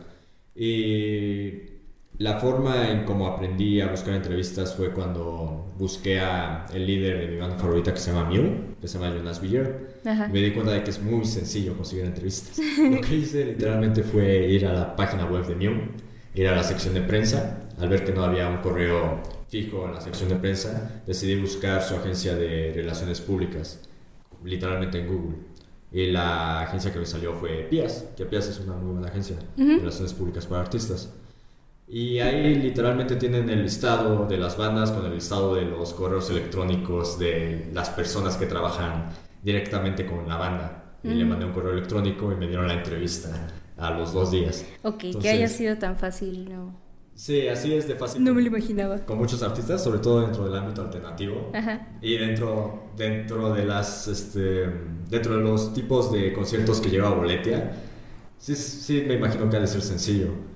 Y 0.56 1.77
la 2.20 2.40
forma 2.40 2.90
en 2.90 3.06
cómo 3.06 3.28
aprendí 3.28 3.80
a 3.80 3.88
buscar 3.88 4.16
entrevistas 4.16 4.74
fue 4.76 4.92
cuando 4.92 5.72
busqué 5.78 6.20
a 6.20 6.66
el 6.74 6.88
líder 6.88 7.20
de 7.20 7.28
mi 7.28 7.38
banda 7.38 7.58
favorita 7.58 7.94
que 7.94 8.00
se 8.00 8.12
llama 8.12 8.28
Mew, 8.28 8.76
que 8.82 8.88
se 8.88 8.98
llama 8.98 9.16
Jonas 9.16 9.40
Villar. 9.40 9.80
Me 10.32 10.42
di 10.42 10.52
cuenta 10.52 10.72
de 10.72 10.84
que 10.84 10.90
es 10.90 11.02
muy 11.02 11.26
sencillo 11.26 11.76
conseguir 11.76 12.06
entrevistas. 12.06 12.58
Lo 12.80 13.02
que 13.02 13.16
hice 13.16 13.46
literalmente 13.46 14.02
fue 14.02 14.48
ir 14.48 14.66
a 14.66 14.74
la 14.74 14.96
página 14.96 15.26
web 15.26 15.46
de 15.46 15.56
Mew, 15.56 15.74
ir 16.34 16.48
a 16.48 16.56
la 16.56 16.64
sección 16.64 16.96
de 16.96 17.02
prensa, 17.02 17.62
al 17.80 17.90
ver 17.90 18.04
que 18.04 18.12
no 18.12 18.24
había 18.24 18.50
un 18.50 18.58
correo 18.58 19.22
fijo 19.50 19.86
en 19.86 19.94
la 19.94 20.02
sección 20.02 20.30
de 20.30 20.36
prensa, 20.38 21.04
decidí 21.06 21.40
buscar 21.40 21.84
su 21.84 21.96
agencia 21.96 22.36
de 22.36 22.74
relaciones 22.76 23.22
públicas, 23.22 23.80
literalmente 24.44 25.00
en 25.00 25.08
Google. 25.08 25.38
Y 25.92 26.08
la 26.08 26.62
agencia 26.62 26.92
que 26.92 27.00
me 27.00 27.06
salió 27.06 27.34
fue 27.36 27.68
PIAS, 27.70 28.08
que 28.18 28.26
PIAS 28.26 28.48
es 28.48 28.60
una 28.60 28.74
muy 28.74 28.94
buena 28.94 29.08
agencia 29.08 29.38
de 29.56 29.78
relaciones 29.78 30.14
públicas 30.14 30.48
para 30.48 30.62
artistas. 30.62 31.14
Y 31.88 32.20
ahí 32.20 32.56
literalmente 32.56 33.16
tienen 33.16 33.50
el 33.50 33.64
listado 33.64 34.28
de 34.28 34.38
las 34.38 34.58
bandas 34.58 34.92
con 34.92 35.06
el 35.06 35.14
listado 35.14 35.56
de 35.56 35.64
los 35.64 35.94
correos 35.94 36.30
electrónicos 36.30 37.18
de 37.18 37.70
las 37.74 37.90
personas 37.90 38.36
que 38.36 38.46
trabajan 38.46 39.06
directamente 39.42 40.06
con 40.06 40.28
la 40.28 40.36
banda. 40.36 40.84
Y 41.04 41.10
le 41.10 41.24
mandé 41.24 41.46
un 41.46 41.54
correo 41.54 41.72
electrónico 41.72 42.34
y 42.34 42.36
me 42.36 42.48
dieron 42.48 42.68
la 42.68 42.74
entrevista 42.74 43.30
a 43.78 43.92
los 43.92 44.12
dos 44.12 44.32
días. 44.32 44.66
Ok, 44.84 45.06
que 45.22 45.30
haya 45.30 45.48
sido 45.48 45.78
tan 45.78 45.96
fácil, 45.96 46.50
¿no? 46.50 46.76
Sí, 47.14 47.48
así 47.48 47.74
es 47.74 47.88
de 47.88 47.96
fácil. 47.96 48.22
No 48.22 48.34
me 48.34 48.42
lo 48.42 48.48
imaginaba. 48.48 48.98
Con 49.06 49.18
muchos 49.18 49.42
artistas, 49.42 49.82
sobre 49.82 50.00
todo 50.00 50.22
dentro 50.22 50.44
del 50.44 50.56
ámbito 50.56 50.82
alternativo. 50.82 51.52
Ajá. 51.54 51.88
Y 52.02 52.18
dentro, 52.18 52.92
dentro 52.98 53.54
de 53.54 53.64
las, 53.64 54.10
este, 54.10 54.70
dentro 55.10 55.38
de 55.38 55.42
los 55.42 55.74
tipos 55.74 56.12
de 56.12 56.34
conciertos 56.34 56.82
que 56.82 56.90
lleva 56.90 57.12
Boletia, 57.12 57.72
sí, 58.38 58.56
sí 58.56 59.06
me 59.08 59.14
imagino 59.14 59.50
que 59.50 59.56
ha 59.56 59.62
de 59.62 59.68
ser 59.68 59.82
sencillo 59.82 60.47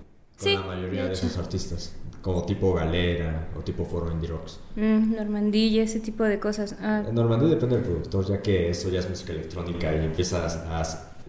con 0.41 0.53
la 0.53 0.61
mayoría 0.61 1.05
de, 1.05 1.13
esos 1.13 1.37
artistas, 1.37 1.95
como 2.21 2.43
tipo 2.45 2.73
Galera 2.73 3.49
o 3.57 3.61
tipo 3.61 3.85
Foro 3.85 4.11
Indie 4.11 4.29
Rocks. 4.29 4.59
Mm, 4.75 5.15
Normandía, 5.15 5.83
ese 5.83 5.99
tipo 5.99 6.23
de 6.23 6.39
cosas. 6.39 6.75
Ah. 6.81 7.03
Normandía 7.11 7.49
depende 7.49 7.75
del 7.77 7.85
productor, 7.85 8.25
ya 8.25 8.41
que 8.41 8.69
eso 8.69 8.89
ya 8.89 8.99
es 8.99 9.09
música 9.09 9.33
electrónica 9.33 9.93
y 9.95 10.05
empiezas 10.05 10.55
a, 10.55 10.83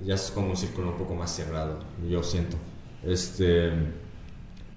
ya 0.05 0.15
es 0.15 0.31
como 0.31 0.51
un 0.51 0.57
círculo 0.57 0.91
un 0.91 0.97
poco 0.97 1.15
más 1.15 1.31
cerrado, 1.31 1.79
yo 2.09 2.23
siento. 2.23 2.57
Este, 3.05 3.73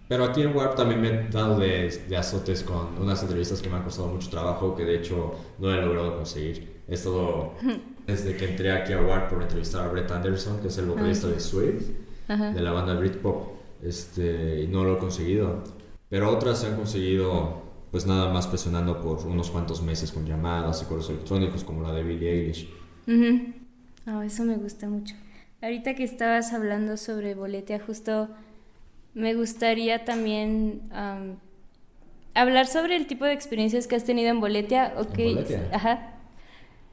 pero 0.07 0.25
aquí 0.25 0.41
en 0.41 0.55
Warp 0.55 0.75
también 0.75 1.01
me 1.01 1.09
he 1.09 1.29
dado 1.29 1.59
de, 1.59 2.03
de, 2.07 2.17
azotes 2.17 2.63
con 2.63 2.97
unas 3.01 3.21
entrevistas 3.23 3.61
que 3.61 3.69
me 3.69 3.77
han 3.77 3.83
costado 3.83 4.07
mucho 4.07 4.29
trabajo, 4.29 4.75
que 4.75 4.85
de 4.85 4.97
hecho 4.97 5.35
no 5.57 5.73
he 5.73 5.81
logrado 5.81 6.17
conseguir. 6.17 6.75
He 6.87 6.93
estado, 6.93 7.53
desde 8.07 8.37
que 8.37 8.51
entré 8.51 8.71
aquí 8.71 8.93
a 8.93 9.01
Warp 9.01 9.31
por 9.31 9.41
entrevistar 9.41 9.85
a 9.85 9.87
Brett 9.87 10.11
Anderson, 10.11 10.59
que 10.59 10.67
es 10.67 10.77
el 10.77 10.85
vocalista 10.85 11.27
de 11.27 11.39
Swift, 11.39 11.89
de 12.27 12.61
la 12.61 12.71
banda 12.71 12.93
Britpop, 12.95 13.54
este, 13.85 14.61
y 14.63 14.67
no 14.67 14.83
lo 14.83 14.95
he 14.95 14.97
conseguido. 14.97 15.63
Pero 16.09 16.31
otras 16.31 16.59
se 16.59 16.67
han 16.67 16.75
conseguido, 16.75 17.63
pues 17.91 18.05
nada 18.05 18.31
más 18.31 18.47
presionando 18.47 19.01
por 19.01 19.25
unos 19.25 19.51
cuantos 19.51 19.81
meses 19.81 20.11
con 20.11 20.25
llamadas 20.25 20.81
y 20.81 20.85
correos 20.85 21.09
electrónicos, 21.09 21.63
como 21.63 21.81
la 21.83 21.93
de 21.93 22.03
Billie 22.03 22.31
Eilish. 22.31 22.69
Oh, 24.07 24.21
eso 24.21 24.43
me 24.43 24.55
gusta 24.55 24.87
mucho. 24.87 25.15
Ahorita 25.61 25.95
que 25.95 26.03
estabas 26.03 26.53
hablando 26.53 26.97
sobre 26.97 27.33
Boletia, 27.33 27.79
justo 27.79 28.29
me 29.13 29.33
gustaría 29.33 30.05
también 30.05 30.81
hablar 32.33 32.67
sobre 32.67 32.97
el 32.97 33.07
tipo 33.07 33.25
de 33.25 33.33
experiencias 33.33 33.87
que 33.87 33.95
has 33.95 34.03
tenido 34.03 34.29
en 34.29 34.41
Boletia. 34.41 34.93
Okay. 34.97 35.37
Ajá. 35.71 36.11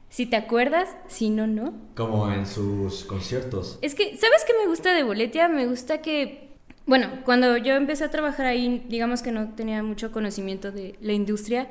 Si 0.09 0.25
te 0.25 0.35
acuerdas, 0.35 0.95
si 1.07 1.29
no, 1.29 1.47
no. 1.47 1.73
Como 1.95 2.31
en 2.31 2.45
sus 2.45 3.03
conciertos. 3.03 3.79
Es 3.81 3.95
que, 3.95 4.15
¿sabes 4.15 4.43
qué 4.47 4.53
me 4.59 4.67
gusta 4.67 4.93
de 4.93 5.03
Boletia? 5.03 5.47
Me 5.49 5.65
gusta 5.67 6.01
que 6.01 6.52
bueno, 6.85 7.07
cuando 7.23 7.57
yo 7.57 7.75
empecé 7.75 8.03
a 8.03 8.11
trabajar 8.11 8.45
ahí, 8.45 8.85
digamos 8.89 9.21
que 9.21 9.31
no 9.31 9.53
tenía 9.53 9.81
mucho 9.83 10.11
conocimiento 10.11 10.71
de 10.71 10.95
la 11.01 11.13
industria, 11.13 11.67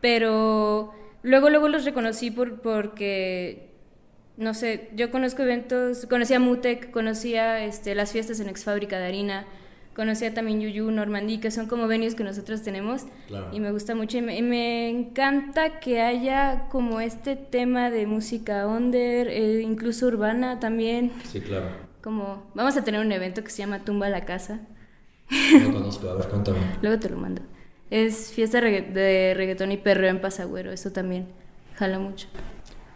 pero 0.00 0.94
luego, 1.22 1.50
luego 1.50 1.68
los 1.68 1.84
reconocí 1.84 2.30
por, 2.30 2.60
porque, 2.62 3.68
no 4.38 4.54
sé, 4.54 4.88
yo 4.94 5.10
conozco 5.10 5.42
eventos, 5.42 6.06
conocía 6.06 6.40
Mutec, 6.40 6.90
conocía 6.90 7.62
este, 7.64 7.94
las 7.94 8.12
fiestas 8.12 8.40
en 8.40 8.48
Ex 8.48 8.64
Fábrica 8.64 8.98
de 8.98 9.06
Harina, 9.06 9.44
conocía 9.94 10.32
también 10.32 10.62
Yuyu, 10.62 10.90
Normandí, 10.90 11.38
que 11.38 11.50
son 11.50 11.66
como 11.66 11.86
venues 11.86 12.14
que 12.14 12.24
nosotros 12.24 12.62
tenemos, 12.62 13.02
y 13.52 13.60
me 13.60 13.70
gusta 13.70 13.94
mucho, 13.94 14.16
y 14.16 14.22
me, 14.22 14.88
encanta 14.88 15.78
que 15.78 16.00
haya 16.00 16.68
como 16.70 17.00
este 17.00 17.36
tema 17.36 17.90
de 17.90 18.06
música 18.06 18.66
under, 18.66 19.28
eh, 19.28 19.60
incluso 19.60 20.06
urbana 20.06 20.58
también. 20.58 21.12
Sí, 21.30 21.42
claro 21.42 21.83
como, 22.04 22.42
vamos 22.52 22.76
a 22.76 22.84
tener 22.84 23.00
un 23.00 23.10
evento 23.12 23.42
que 23.42 23.50
se 23.50 23.58
llama 23.58 23.82
Tumba 23.82 24.08
a 24.08 24.10
la 24.10 24.26
Casa. 24.26 24.60
No 25.58 25.72
conozco, 25.72 26.10
a 26.10 26.14
ver, 26.16 26.28
cuéntame. 26.28 26.58
Luego 26.82 27.00
te 27.00 27.08
lo 27.08 27.16
mando. 27.16 27.40
Es 27.88 28.30
fiesta 28.30 28.60
de 28.60 29.32
reggaetón 29.34 29.72
y 29.72 29.78
perreo 29.78 30.10
en 30.10 30.20
Pasagüero, 30.20 30.70
eso 30.70 30.92
también 30.92 31.28
jala 31.76 31.98
mucho. 31.98 32.28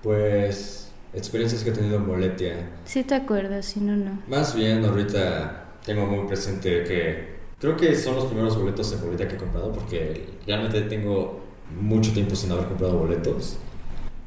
Pues, 0.02 0.92
experiencias 1.14 1.64
que 1.64 1.70
he 1.70 1.72
tenido 1.72 1.96
en 1.96 2.06
Boletia. 2.06 2.68
Sí 2.84 3.02
te 3.02 3.14
acuerdas, 3.14 3.64
si 3.64 3.80
no, 3.80 3.96
no. 3.96 4.20
Más 4.28 4.54
bien, 4.54 4.84
ahorita 4.84 5.76
tengo 5.86 6.04
muy 6.04 6.26
presente 6.26 6.84
que 6.84 7.38
creo 7.58 7.78
que 7.78 7.96
son 7.96 8.14
los 8.14 8.26
primeros 8.26 8.58
boletos 8.58 8.92
en 8.92 9.00
Boletia 9.00 9.26
que 9.26 9.36
he 9.36 9.38
comprado 9.38 9.72
porque 9.72 10.28
realmente 10.46 10.82
tengo 10.82 11.40
mucho 11.80 12.12
tiempo 12.12 12.36
sin 12.36 12.52
haber 12.52 12.66
comprado 12.66 12.98
boletos 12.98 13.56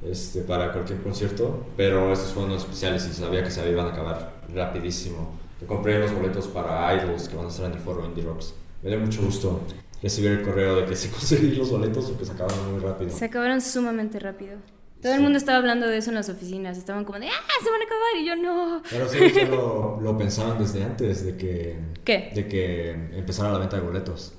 este, 0.03 0.41
para 0.41 0.71
cualquier 0.71 1.01
concierto, 1.01 1.67
pero 1.77 2.11
estos 2.11 2.31
fueron 2.31 2.51
especiales 2.53 3.07
y 3.07 3.13
sabía 3.13 3.43
que 3.43 3.51
se 3.51 3.69
iban 3.69 3.87
a 3.87 3.89
acabar 3.89 4.41
rapidísimo. 4.53 5.37
Yo 5.59 5.67
compré 5.67 5.99
los 5.99 6.11
boletos 6.13 6.47
para 6.47 6.93
Idols 6.95 7.27
que 7.27 7.35
van 7.35 7.45
a 7.45 7.49
estar 7.49 7.65
en 7.67 7.73
el 7.73 7.79
foro 7.79 8.05
Indie 8.05 8.23
Rocks. 8.23 8.55
Me 8.81 8.89
dio 8.89 8.99
mucho 8.99 9.21
gusto 9.21 9.61
recibir 10.01 10.31
el 10.31 10.41
correo 10.41 10.77
de 10.77 10.85
que 10.85 10.95
sí 10.95 11.09
conseguí 11.15 11.55
los 11.55 11.69
boletos 11.69 12.05
porque 12.05 12.25
se 12.25 12.31
acabaron 12.31 12.71
muy 12.71 12.81
rápido. 12.81 13.11
Se 13.11 13.25
acabaron 13.25 13.61
sumamente 13.61 14.19
rápido. 14.19 14.57
Todo 15.01 15.13
el 15.13 15.21
mundo 15.21 15.37
estaba 15.37 15.57
hablando 15.57 15.87
de 15.87 15.97
eso 15.97 16.09
en 16.09 16.15
las 16.15 16.29
oficinas. 16.29 16.77
Estaban 16.77 17.05
como 17.05 17.19
de, 17.19 17.27
¡ah, 17.27 17.63
se 17.63 17.71
van 17.71 17.81
a 17.81 17.85
acabar! 17.85 18.17
Y 18.19 18.25
yo, 18.25 18.35
no. 18.35 18.83
Pero 18.87 19.09
sí, 19.09 19.45
lo, 19.49 19.99
lo 19.99 20.17
pensaban 20.17 20.59
desde 20.59 20.83
antes 20.83 21.25
de 21.25 21.37
que... 21.37 21.79
¿Qué? 22.03 22.31
De 22.35 22.47
que 22.47 22.91
empezara 22.91 23.51
la 23.51 23.57
venta 23.57 23.77
de 23.77 23.81
boletos. 23.81 24.33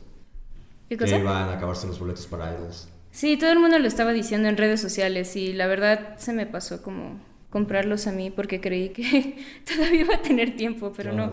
¿Qué 0.89 0.97
cosa? 0.97 1.17
Que 1.17 1.21
iban 1.21 1.49
a 1.49 1.55
acabarse 1.55 1.89
los 1.89 1.99
boletos 1.99 2.27
para 2.29 2.55
Idols. 2.55 2.89
Sí, 3.13 3.37
todo 3.37 3.53
el 3.53 3.59
mundo 3.61 3.79
lo 3.79 3.87
estaba 3.87 4.13
diciendo 4.13 4.49
en 4.49 4.57
redes 4.57 4.81
sociales 4.81 5.37
y 5.37 5.53
la 5.53 5.67
verdad 5.67 6.17
se 6.17 6.33
me 6.33 6.47
pasó 6.47 6.83
como 6.83 7.21
comprarlos 7.51 8.07
a 8.07 8.13
mí 8.13 8.31
porque 8.31 8.61
creí 8.61 8.89
que 8.89 9.37
todavía 9.71 10.01
iba 10.01 10.15
a 10.15 10.23
tener 10.23 10.57
tiempo, 10.57 10.93
pero 10.97 11.13
no. 11.13 11.31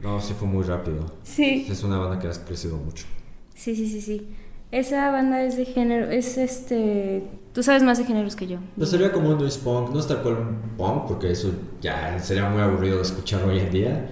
No, 0.00 0.20
sí 0.20 0.34
fue 0.38 0.46
muy 0.46 0.62
rápido. 0.64 1.06
Sí. 1.22 1.66
Es 1.68 1.82
una 1.82 1.98
banda 1.98 2.20
que 2.20 2.28
ha 2.28 2.44
crecido 2.44 2.76
mucho. 2.76 3.06
Sí, 3.54 3.74
sí, 3.74 3.88
sí, 3.88 4.00
sí. 4.00 4.28
Esa 4.70 5.10
banda 5.10 5.42
es 5.42 5.56
de 5.56 5.64
género, 5.64 6.10
es 6.10 6.36
este... 6.36 7.24
Tú 7.54 7.62
sabes 7.62 7.82
más 7.82 7.98
de 7.98 8.04
géneros 8.04 8.36
que 8.36 8.46
yo. 8.46 8.58
No 8.76 8.84
sería 8.84 9.10
como 9.10 9.30
un 9.30 9.38
noise 9.38 9.58
punk, 9.58 9.90
no 9.90 9.98
es 9.98 10.06
tal 10.06 10.22
cual 10.22 10.34
un 10.34 10.76
punk, 10.76 11.08
porque 11.08 11.32
eso 11.32 11.52
ya 11.80 12.18
sería 12.20 12.48
muy 12.50 12.60
aburrido 12.60 12.96
de 12.96 13.02
escuchar 13.02 13.42
hoy 13.44 13.58
en 13.58 13.70
día. 13.70 14.10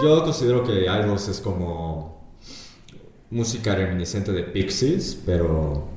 yo 0.00 0.22
considero 0.22 0.62
que 0.62 0.84
Idols 0.84 1.28
es 1.28 1.40
como 1.40 2.17
música 3.30 3.74
reminiscente 3.74 4.32
de 4.32 4.42
Pixies, 4.42 5.20
pero 5.26 5.88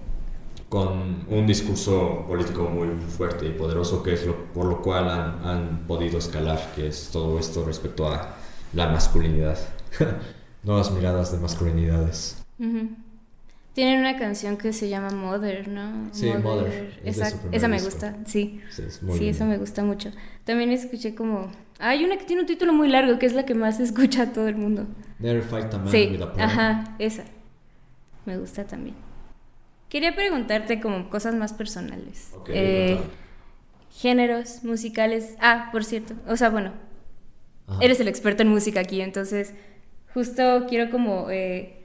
con 0.69 1.25
un 1.27 1.45
discurso 1.45 2.25
político 2.27 2.63
muy 2.63 2.87
fuerte 3.09 3.45
y 3.45 3.51
poderoso, 3.51 4.01
que 4.03 4.13
es 4.13 4.25
lo, 4.25 4.45
por 4.53 4.65
lo 4.65 4.81
cual 4.81 5.09
han, 5.09 5.85
podido 5.87 6.17
escalar, 6.17 6.71
que 6.75 6.87
es 6.87 7.09
todo 7.11 7.37
esto 7.39 7.65
respecto 7.65 8.07
a 8.07 8.35
la 8.73 8.87
masculinidad. 8.87 9.57
Nuevas 10.63 10.91
miradas 10.91 11.31
de 11.31 11.39
masculinidades. 11.39 12.41
Tienen 13.73 13.99
una 13.99 14.17
canción 14.17 14.57
que 14.57 14.73
se 14.73 14.89
llama 14.89 15.11
Mother, 15.11 15.67
¿no? 15.69 16.09
Sí, 16.13 16.29
Mother. 16.43 16.99
esa, 17.05 17.67
me 17.69 17.79
gusta, 17.79 18.17
sí. 18.25 18.61
Sí, 18.69 18.83
sí 19.17 19.29
esa 19.29 19.45
me 19.45 19.57
gusta 19.57 19.83
mucho. 19.83 20.11
También 20.43 20.71
escuché 20.71 21.15
como... 21.15 21.49
Hay 21.79 22.03
una 22.03 22.17
que 22.17 22.25
tiene 22.25 22.41
un 22.41 22.47
título 22.47 22.73
muy 22.73 22.89
largo, 22.89 23.17
que 23.17 23.25
es 23.25 23.33
la 23.33 23.45
que 23.45 23.55
más 23.55 23.79
escucha 23.79 24.23
a 24.23 24.33
todo 24.33 24.47
el 24.49 24.55
mundo. 24.55 24.87
Never 25.19 25.41
Fight 25.41 25.73
a 25.73 25.77
Man 25.77 25.87
sí, 25.89 26.19
Ajá, 26.37 26.95
esa. 26.99 27.23
Me 28.25 28.37
gusta 28.37 28.65
también. 28.65 28.95
Quería 29.89 30.15
preguntarte 30.15 30.79
como 30.79 31.09
cosas 31.09 31.33
más 31.35 31.53
personales. 31.53 32.31
eh, 32.49 32.99
géneros 33.89 34.63
musicales. 34.63 35.35
Ah, 35.39 35.69
por 35.71 35.83
cierto. 35.85 36.13
O 36.27 36.35
sea, 36.35 36.49
bueno. 36.49 36.73
Eres 37.79 37.99
el 37.99 38.07
experto 38.09 38.43
en 38.43 38.49
música 38.49 38.81
aquí, 38.81 38.99
entonces 39.01 39.53
justo 40.13 40.65
quiero 40.67 40.89
como 40.91 41.29
eh, 41.29 41.80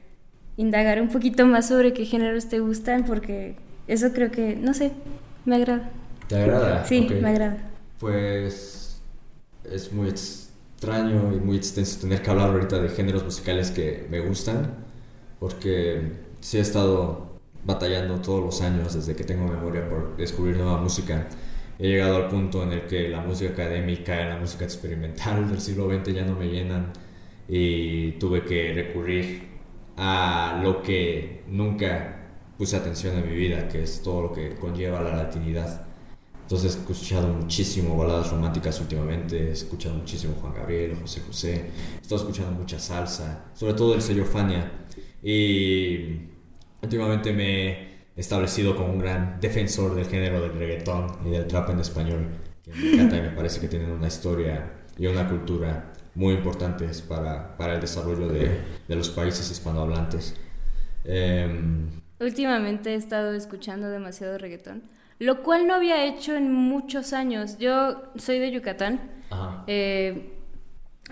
indagar 0.56 1.00
un 1.00 1.08
poquito 1.08 1.46
más 1.46 1.68
sobre 1.68 1.92
qué 1.92 2.04
géneros 2.04 2.48
te 2.48 2.60
gustan, 2.60 3.04
porque 3.04 3.56
eso 3.86 4.12
creo 4.12 4.30
que, 4.30 4.56
no 4.56 4.74
sé, 4.74 4.92
me 5.44 5.56
agrada. 5.56 5.90
¿Te 6.28 6.36
agrada? 6.36 6.84
Sí, 6.84 7.06
me 7.20 7.28
agrada. 7.28 7.56
Pues 7.98 9.00
es 9.64 9.92
muy 9.92 10.08
extraño 10.08 11.32
y 11.34 11.40
muy 11.40 11.56
extenso 11.56 12.00
tener 12.00 12.22
que 12.22 12.30
hablar 12.30 12.50
ahorita 12.50 12.80
de 12.80 12.88
géneros 12.88 13.24
musicales 13.24 13.70
que 13.70 14.06
me 14.10 14.20
gustan, 14.20 14.74
porque 15.38 16.12
sí 16.40 16.58
he 16.58 16.60
estado 16.60 17.38
batallando 17.64 18.20
todos 18.20 18.44
los 18.44 18.60
años 18.62 18.94
desde 18.94 19.14
que 19.16 19.24
tengo 19.24 19.46
memoria 19.46 19.88
por 19.88 20.16
descubrir 20.16 20.56
nueva 20.56 20.80
música. 20.80 21.26
He 21.78 21.88
llegado 21.88 22.16
al 22.16 22.28
punto 22.28 22.62
en 22.62 22.72
el 22.72 22.82
que 22.82 23.08
la 23.08 23.20
música 23.20 23.52
académica 23.52 24.20
y 24.22 24.28
la 24.28 24.36
música 24.36 24.64
experimental 24.64 25.48
del 25.50 25.60
siglo 25.60 25.90
XX 25.90 26.14
ya 26.14 26.24
no 26.24 26.34
me 26.34 26.46
llenan 26.46 26.92
y 27.48 28.12
tuve 28.12 28.44
que 28.44 28.72
recurrir 28.72 29.55
a 29.96 30.60
lo 30.62 30.82
que 30.82 31.44
nunca 31.48 32.16
puse 32.58 32.76
atención 32.76 33.16
en 33.16 33.28
mi 33.28 33.34
vida, 33.34 33.68
que 33.68 33.82
es 33.82 34.02
todo 34.02 34.22
lo 34.22 34.32
que 34.32 34.54
conlleva 34.54 35.00
la 35.00 35.14
latinidad. 35.14 35.86
Entonces 36.42 36.76
he 36.76 36.78
escuchado 36.78 37.28
muchísimo 37.28 37.96
baladas 37.96 38.30
románticas 38.30 38.80
últimamente, 38.80 39.48
he 39.48 39.52
escuchado 39.52 39.96
muchísimo 39.96 40.34
Juan 40.40 40.54
Gabriel, 40.54 40.96
José 41.00 41.20
José, 41.26 41.70
he 41.98 42.02
estado 42.02 42.20
escuchando 42.20 42.52
mucha 42.52 42.78
salsa, 42.78 43.46
sobre 43.54 43.74
todo 43.74 43.94
el 43.94 44.02
sello 44.02 44.24
Fania. 44.24 44.70
Y 45.22 46.20
últimamente 46.82 47.32
me 47.32 47.70
he 47.70 48.20
establecido 48.20 48.76
como 48.76 48.92
un 48.92 49.00
gran 49.00 49.40
defensor 49.40 49.94
del 49.94 50.06
género 50.06 50.40
del 50.40 50.52
reggaetón 50.52 51.18
y 51.26 51.30
del 51.30 51.46
trap 51.46 51.70
en 51.70 51.80
español, 51.80 52.28
que 52.62 52.70
me 52.70 52.92
encanta 52.92 53.16
y 53.16 53.22
me 53.22 53.30
parece 53.30 53.60
que 53.60 53.68
tienen 53.68 53.90
una 53.90 54.06
historia 54.06 54.84
y 54.96 55.06
una 55.06 55.28
cultura 55.28 55.92
muy 56.16 56.34
importantes 56.34 57.02
para, 57.02 57.56
para 57.56 57.74
el 57.74 57.80
desarrollo 57.80 58.26
de, 58.28 58.60
de 58.88 58.96
los 58.96 59.10
países 59.10 59.48
hispanohablantes. 59.50 60.34
Em, 61.04 61.88
Últimamente 62.18 62.90
he 62.92 62.94
estado 62.96 63.34
escuchando 63.34 63.88
demasiado 63.90 64.38
reggaetón, 64.38 64.82
lo 65.18 65.42
cual 65.42 65.66
no 65.66 65.74
había 65.74 66.04
hecho 66.04 66.34
en 66.34 66.52
muchos 66.52 67.12
años. 67.12 67.58
Yo 67.58 68.02
soy 68.16 68.38
de 68.38 68.50
Yucatán. 68.50 69.00
ajá. 69.30 69.64
Eh, 69.68 70.32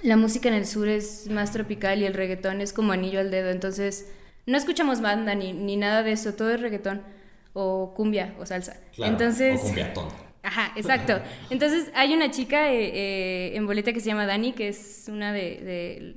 la 0.03 0.17
música 0.17 0.49
en 0.49 0.55
el 0.55 0.67
sur 0.67 0.89
es 0.89 1.29
más 1.31 1.53
tropical 1.53 2.01
y 2.03 2.05
el 2.05 2.15
reggaetón 2.15 2.61
es 2.61 2.73
como 2.73 2.93
anillo 2.93 3.21
al 3.21 3.31
dedo. 3.31 3.51
Entonces, 3.51 4.11
no 4.47 4.57
escuchamos 4.57 5.01
banda 5.01 5.35
ni, 5.37 5.53
ni 5.53 5.77
nada 5.77 6.03
de 6.03 6.13
eso, 6.13 6.35
todo 6.35 6.51
es 6.51 6.61
reggaetón 6.61 7.03
o 7.53 7.95
cumbia 7.95 8.35
o 8.41 8.45
salsa. 8.45 8.77
Claro, 8.95 9.13
Entonces, 9.13 9.61
o 9.61 9.65
cumbiatón. 9.67 10.09
Ajá, 10.45 10.73
exacto. 10.77 11.21
Entonces 11.51 11.91
hay 11.95 12.13
una 12.15 12.31
chica 12.31 12.71
eh, 12.71 12.91
eh, 12.93 13.57
en 13.57 13.67
boleta 13.67 13.93
que 13.95 14.01
se 14.01 14.07
llama 14.07 14.27
Dani, 14.27 14.53
que 14.53 14.69
es 14.69 15.07
una 15.09 15.33
de, 15.33 15.41
de 15.41 16.17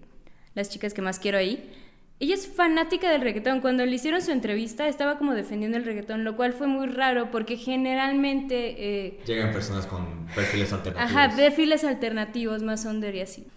las 0.53 0.69
chicas 0.69 0.93
que 0.93 1.01
más 1.01 1.17
quiero 1.17 1.37
ahí. 1.37 1.71
Ella 2.19 2.33
es 2.33 2.47
fanática 2.47 3.09
del 3.09 3.21
reggaetón. 3.21 3.61
Cuando 3.61 3.85
le 3.85 3.95
hicieron 3.95 4.21
su 4.21 4.31
entrevista 4.31 4.87
estaba 4.87 5.17
como 5.17 5.33
defendiendo 5.33 5.77
el 5.77 5.85
reggaetón, 5.85 6.23
lo 6.23 6.35
cual 6.35 6.51
fue 6.51 6.67
muy 6.67 6.87
raro 6.87 7.31
porque 7.31 7.55
generalmente... 7.55 8.75
eh, 8.77 9.19
Llegan 9.25 9.53
personas 9.53 9.87
con 9.87 10.25
perfiles 10.35 10.73
alternativos. 10.73 11.15
Ajá, 11.15 11.35
perfiles 11.35 11.83
alternativos, 11.83 12.63
más 12.63 12.85
under 12.85 13.15
y 13.15 13.21
así. 13.21 13.47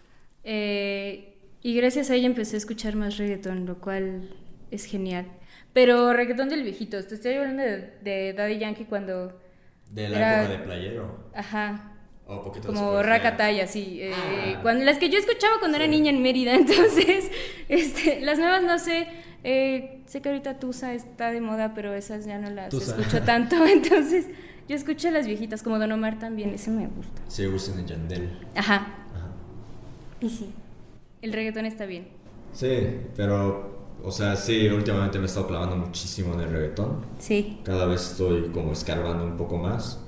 Y 1.62 1.74
gracias 1.74 2.10
a 2.10 2.14
ella 2.14 2.26
empecé 2.26 2.56
a 2.56 2.58
escuchar 2.58 2.96
más 2.96 3.16
reggaetón, 3.18 3.66
lo 3.66 3.80
cual 3.80 4.30
es 4.70 4.84
genial. 4.84 5.26
Pero 5.72 6.12
reggaetón 6.12 6.48
del 6.48 6.62
viejito, 6.62 7.02
te 7.04 7.14
estoy 7.14 7.34
hablando 7.34 7.62
de, 7.62 7.94
de 8.02 8.34
Daddy 8.34 8.58
Yankee 8.58 8.84
cuando... 8.84 9.40
De 9.90 10.08
la 10.08 10.16
Era- 10.18 10.42
época 10.42 10.58
de 10.58 10.64
playero. 10.64 11.18
Ajá, 11.34 11.92
O 12.26 12.42
poquito 12.42 12.68
como 12.68 12.80
después, 12.92 13.06
ya. 13.06 13.12
Rakatay, 13.12 13.60
así. 13.60 13.98
eh, 14.02 14.12
Ah. 14.14 14.58
cuando, 14.62 14.84
las 14.84 14.98
que 14.98 15.08
yo 15.10 15.18
escuchaba 15.18 15.54
cuando 15.58 15.76
era 15.76 15.86
Sí. 15.86 15.90
niña 15.92 16.10
en 16.10 16.22
Mérida, 16.22 16.54
entonces, 16.54 17.30
este, 17.68 18.20
las 18.20 18.38
nuevas 18.38 18.62
no 18.62 18.78
sé. 18.78 19.06
eh, 19.42 20.02
sé 20.06 20.20
que 20.20 20.28
ahorita 20.28 20.58
Tusa 20.58 20.92
está 20.92 21.30
de 21.30 21.40
moda, 21.40 21.72
pero 21.74 21.94
esas 21.94 22.26
ya 22.26 22.38
no 22.38 22.50
las 22.50 22.68
Tusa. 22.68 22.94
escucho 22.96 23.22
tanto, 23.24 23.56
entonces 23.66 24.26
yo 24.68 24.76
escucho 24.76 25.10
las 25.10 25.26
viejitas, 25.26 25.62
como 25.62 25.78
Don 25.78 25.90
Omar 25.92 26.18
también, 26.18 26.50
ese 26.54 26.70
me 26.70 26.86
gusta. 26.88 27.22
Sí, 27.26 27.46
Wisin 27.46 27.80
y 27.80 27.84
Yandel. 27.86 28.38
Ajá, 28.54 28.74
Ajá. 29.14 29.30
y 30.20 30.28
sí, 30.28 30.52
el 31.22 31.32
reggaetón 31.32 31.64
está 31.66 31.86
bien. 31.86 32.08
Sí, 32.52 32.98
pero, 33.16 33.79
o 34.04 34.10
sea, 34.10 34.36
sí, 34.36 34.68
últimamente 34.68 35.18
me 35.18 35.24
he 35.24 35.26
estado 35.26 35.46
clavando 35.46 35.76
muchísimo 35.76 36.34
en 36.34 36.40
el 36.40 36.50
reggaetón. 36.50 37.06
Sí. 37.18 37.60
Cada 37.64 37.86
vez 37.86 38.10
estoy 38.12 38.50
como 38.50 38.72
escarbando 38.72 39.24
un 39.24 39.36
poco 39.36 39.58
más. 39.58 40.00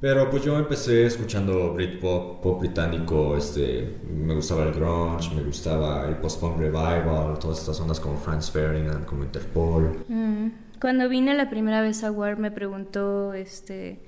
Pero 0.00 0.28
pues 0.30 0.44
yo 0.44 0.58
empecé 0.58 1.06
escuchando 1.06 1.72
Britpop, 1.72 2.42
pop 2.42 2.60
británico, 2.60 3.36
este, 3.38 4.00
me 4.06 4.34
gustaba 4.34 4.64
el 4.64 4.72
grunge, 4.74 5.34
me 5.34 5.42
gustaba 5.42 6.06
el 6.06 6.16
post-punk 6.18 6.58
revival, 6.58 7.38
todas 7.38 7.60
estas 7.60 7.80
ondas 7.80 8.00
como 8.00 8.18
Franz 8.18 8.50
Ferdinand, 8.50 9.06
como 9.06 9.24
Interpol. 9.24 10.04
Mm, 10.08 10.48
Cuando 10.80 11.08
vine 11.08 11.34
la 11.34 11.48
primera 11.48 11.80
vez 11.80 12.04
a 12.04 12.10
War 12.10 12.38
me 12.38 12.50
preguntó 12.50 13.32
este 13.32 14.02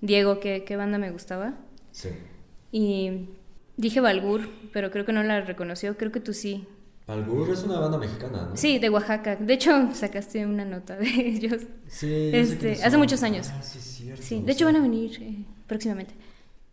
Diego 0.00 0.38
qué, 0.38 0.64
qué 0.64 0.76
banda 0.76 0.98
me 0.98 1.10
gustaba. 1.10 1.54
Sí. 1.90 2.10
Y 2.70 3.30
dije 3.76 4.00
Balgur, 4.00 4.48
pero 4.72 4.90
creo 4.92 5.04
que 5.04 5.12
no 5.12 5.22
la 5.24 5.40
reconoció. 5.40 5.96
Creo 5.96 6.12
que 6.12 6.20
tú 6.20 6.32
sí. 6.32 6.68
Algur 7.10 7.50
es 7.50 7.62
una 7.64 7.78
banda 7.80 7.98
mexicana, 7.98 8.46
¿no? 8.50 8.56
Sí, 8.56 8.78
de 8.78 8.88
Oaxaca. 8.90 9.36
De 9.36 9.52
hecho, 9.54 9.90
sacaste 9.94 10.46
una 10.46 10.64
nota 10.64 10.96
de 10.96 11.08
ellos. 11.08 11.62
Sí, 11.88 12.06
sé 12.30 12.40
Este, 12.40 12.72
hace 12.84 12.96
muchos 12.96 13.22
años. 13.22 13.48
Ah, 13.52 13.62
sí, 13.62 13.78
es 13.78 13.84
cierto. 13.84 14.22
Sí, 14.22 14.42
de 14.44 14.52
hecho 14.52 14.64
van 14.66 14.76
a 14.76 14.80
venir 14.80 15.18
eh, 15.22 15.44
próximamente. 15.66 16.14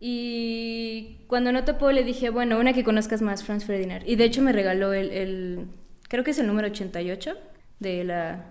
Y 0.00 1.18
cuando 1.26 1.52
no 1.52 1.64
topó 1.64 1.90
le 1.92 2.04
dije, 2.04 2.30
bueno, 2.30 2.58
una 2.58 2.72
que 2.72 2.84
conozcas 2.84 3.20
más, 3.22 3.42
Franz 3.44 3.64
Ferdinand. 3.64 4.02
Y 4.06 4.16
de 4.16 4.24
hecho 4.24 4.42
me 4.42 4.52
regaló 4.52 4.92
el, 4.92 5.10
el- 5.10 5.66
creo 6.08 6.24
que 6.24 6.30
es 6.30 6.38
el 6.38 6.46
número 6.46 6.68
88 6.68 7.32
de 7.80 8.04
la 8.04 8.46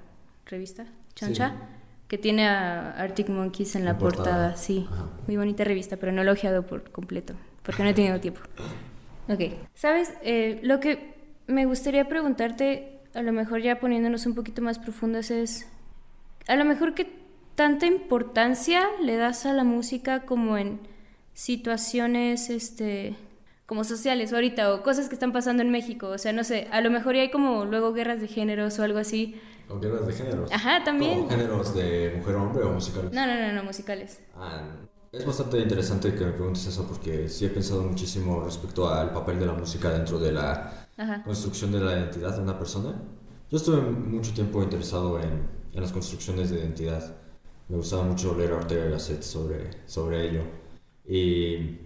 revista 0.45 0.85
Chancha, 1.15 1.49
Sí. 1.49 1.55
que 2.09 2.17
tiene 2.17 2.47
a 2.47 2.91
Arctic 2.91 3.29
Monkeys 3.29 3.75
en 3.75 3.85
la 3.85 3.91
En 3.91 3.97
portada. 3.97 4.25
portada. 4.25 4.55
Sí, 4.57 4.87
Ajá. 4.91 5.09
muy 5.25 5.35
bonita 5.37 5.63
revista, 5.63 5.97
pero 5.97 6.11
no 6.11 6.29
ojeado 6.31 6.65
por 6.65 6.91
completo, 6.91 7.33
porque 7.63 7.83
no 7.83 7.89
he 7.89 7.93
tenido 7.93 8.19
tiempo. 8.19 8.41
Ok, 9.29 9.41
¿sabes? 9.73 10.13
Eh, 10.23 10.59
lo 10.63 10.79
que 10.79 11.16
me 11.47 11.65
gustaría 11.65 12.07
preguntarte, 12.07 12.99
a 13.15 13.21
lo 13.21 13.31
mejor 13.31 13.61
ya 13.61 13.79
poniéndonos 13.79 14.25
un 14.25 14.35
poquito 14.35 14.61
más 14.61 14.79
profundos, 14.79 15.31
es, 15.31 15.67
a 16.47 16.55
lo 16.55 16.65
mejor 16.65 16.93
qué 16.93 17.09
tanta 17.55 17.87
importancia 17.87 18.85
le 19.01 19.15
das 19.15 19.45
a 19.45 19.53
la 19.53 19.63
música 19.63 20.25
como 20.25 20.57
en 20.57 20.79
situaciones, 21.33 22.49
este, 22.49 23.15
como 23.65 23.83
sociales 23.83 24.33
ahorita, 24.33 24.73
o 24.73 24.83
cosas 24.83 25.07
que 25.07 25.15
están 25.15 25.31
pasando 25.31 25.63
en 25.63 25.71
México, 25.71 26.09
o 26.09 26.17
sea, 26.17 26.33
no 26.33 26.43
sé, 26.43 26.67
a 26.71 26.81
lo 26.81 26.91
mejor 26.91 27.15
ya 27.15 27.21
hay 27.21 27.31
como 27.31 27.65
luego 27.65 27.93
guerras 27.93 28.21
de 28.21 28.27
géneros 28.27 28.77
o 28.79 28.83
algo 28.83 28.99
así. 28.99 29.39
O 29.69 29.79
guerras 29.79 30.07
de 30.07 30.13
géneros. 30.13 30.51
Ajá, 30.51 30.83
también. 30.83 31.19
¿Como 31.19 31.29
géneros 31.29 31.75
de 31.75 32.13
mujer-hombre 32.17 32.63
o 32.63 32.71
musicales? 32.71 33.11
No, 33.11 33.25
no, 33.25 33.35
no, 33.35 33.53
no, 33.53 33.63
musicales. 33.63 34.21
Ah, 34.35 34.61
es 35.11 35.25
bastante 35.25 35.59
interesante 35.59 36.13
que 36.13 36.25
me 36.25 36.31
preguntes 36.31 36.65
eso 36.67 36.87
porque 36.87 37.27
sí 37.27 37.45
he 37.45 37.49
pensado 37.49 37.83
muchísimo 37.83 38.43
respecto 38.43 38.89
al 38.89 39.11
papel 39.11 39.39
de 39.39 39.45
la 39.45 39.53
música 39.53 39.89
dentro 39.89 40.19
de 40.19 40.31
la 40.31 40.86
Ajá. 40.97 41.23
construcción 41.23 41.71
de 41.71 41.79
la 41.79 41.93
identidad 41.93 42.35
de 42.35 42.41
una 42.41 42.57
persona. 42.57 43.01
Yo 43.49 43.57
estuve 43.57 43.81
mucho 43.81 44.33
tiempo 44.33 44.61
interesado 44.61 45.19
en, 45.19 45.47
en 45.73 45.81
las 45.81 45.91
construcciones 45.91 46.49
de 46.49 46.59
identidad. 46.59 47.15
Me 47.69 47.77
gustaba 47.77 48.03
mucho 48.03 48.35
leer 48.37 48.51
a 48.53 48.55
Ortega 48.57 48.85
Gasset 48.85 49.21
sobre, 49.21 49.69
sobre 49.85 50.29
ello. 50.29 50.41
Y 51.07 51.77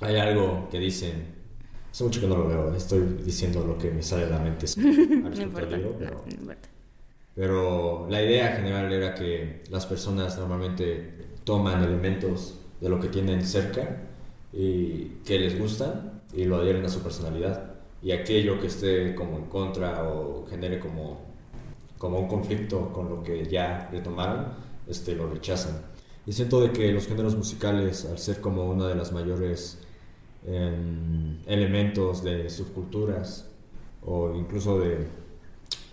hay 0.00 0.16
algo 0.16 0.68
que 0.70 0.78
dicen, 0.78 1.26
hace 1.90 2.04
mucho 2.04 2.20
que 2.20 2.26
no 2.26 2.36
lo 2.36 2.48
veo, 2.48 2.74
estoy 2.74 3.00
diciendo 3.24 3.64
lo 3.66 3.76
que 3.78 3.90
me 3.90 4.02
sale 4.02 4.26
de 4.26 4.30
la 4.30 4.38
mente 4.38 4.66
No 4.76 5.42
importa, 5.42 5.76
no, 5.76 5.98
pero... 5.98 6.24
no 6.26 6.34
importa. 6.40 6.68
Pero 7.34 8.06
la 8.10 8.22
idea 8.22 8.56
general 8.56 8.92
era 8.92 9.14
que 9.14 9.62
las 9.70 9.86
personas 9.86 10.36
normalmente 10.38 11.30
toman 11.44 11.82
elementos 11.82 12.58
de 12.80 12.88
lo 12.88 13.00
que 13.00 13.08
tienen 13.08 13.44
cerca 13.44 14.02
y 14.52 15.04
que 15.24 15.38
les 15.38 15.58
gustan 15.58 16.22
y 16.34 16.44
lo 16.44 16.56
adhieren 16.56 16.84
a 16.84 16.88
su 16.88 17.00
personalidad. 17.00 17.71
Y 18.02 18.10
aquello 18.12 18.60
que 18.60 18.66
esté 18.66 19.14
como 19.14 19.38
en 19.38 19.44
contra 19.46 20.04
o 20.08 20.44
genere 20.48 20.80
como, 20.80 21.20
como 21.98 22.18
un 22.18 22.28
conflicto 22.28 22.92
con 22.92 23.08
lo 23.08 23.22
que 23.22 23.46
ya 23.48 23.88
retomaron, 23.92 24.46
este, 24.88 25.14
lo 25.14 25.28
rechazan. 25.30 25.80
Y 26.26 26.32
siento 26.32 26.60
de 26.60 26.72
que 26.72 26.90
los 26.92 27.06
géneros 27.06 27.36
musicales, 27.36 28.04
al 28.06 28.18
ser 28.18 28.40
como 28.40 28.68
una 28.70 28.88
de 28.88 28.94
las 28.96 29.12
mayores 29.12 29.78
em, 30.46 31.38
elementos 31.46 32.22
de 32.24 32.50
subculturas 32.50 33.48
o 34.04 34.34
incluso 34.34 34.78
de 34.80 35.06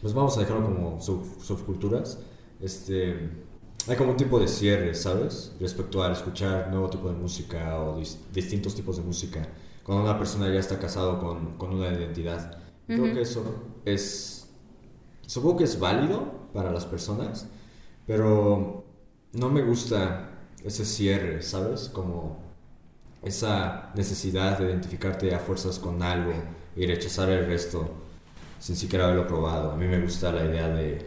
pues 0.02 0.14
vamos 0.14 0.38
a 0.38 0.42
dejarlo 0.42 0.64
como 0.66 1.02
sub- 1.02 1.42
subculturas, 1.44 2.20
este, 2.62 3.30
hay 3.88 3.96
como 3.98 4.12
un 4.12 4.18
tipo 4.18 4.40
de 4.40 4.48
cierre, 4.48 4.94
¿sabes? 4.96 5.54
Respecto 5.60 6.02
al 6.04 6.14
escuchar 6.14 6.70
nuevo 6.72 6.90
tipo 6.90 7.10
de 7.10 7.16
música 7.18 7.80
o 7.82 8.00
dis- 8.00 8.18
distintos 8.34 8.76
tipos 8.76 8.98
de 8.98 9.04
música, 9.04 9.48
cuando 9.90 10.06
una 10.06 10.20
persona 10.20 10.54
ya 10.54 10.60
está 10.60 10.80
casado 10.80 11.20
con, 11.20 11.58
con 11.58 11.74
una 11.74 11.88
identidad. 11.90 12.60
Creo 12.94 13.08
Ujú. 13.08 13.16
que 13.16 13.22
eso 13.22 13.44
es, 13.86 14.52
supongo 15.26 15.58
que 15.58 15.64
es 15.66 15.80
válido 15.80 16.50
para 16.54 16.72
las 16.72 16.86
personas, 16.86 17.48
pero 18.06 18.86
no 19.34 19.50
me 19.50 19.64
gusta 19.64 20.32
ese 20.64 20.86
cierre, 20.86 21.42
¿sabes? 21.42 21.90
Como 21.90 22.38
esa 23.24 23.92
necesidad 23.96 24.60
de 24.60 24.66
identificarte 24.66 25.34
a 25.36 25.40
fuerzas 25.40 25.80
con 25.80 26.04
algo 26.04 26.34
y 26.76 26.86
rechazar 26.88 27.30
el 27.30 27.48
resto 27.48 27.90
sin 28.60 28.76
siquiera 28.76 29.06
haberlo 29.06 29.28
probado. 29.28 29.72
A 29.72 29.78
mí 29.78 29.88
me 29.88 30.02
gusta 30.02 30.32
la 30.32 30.46
idea 30.46 30.70
de, 30.70 31.06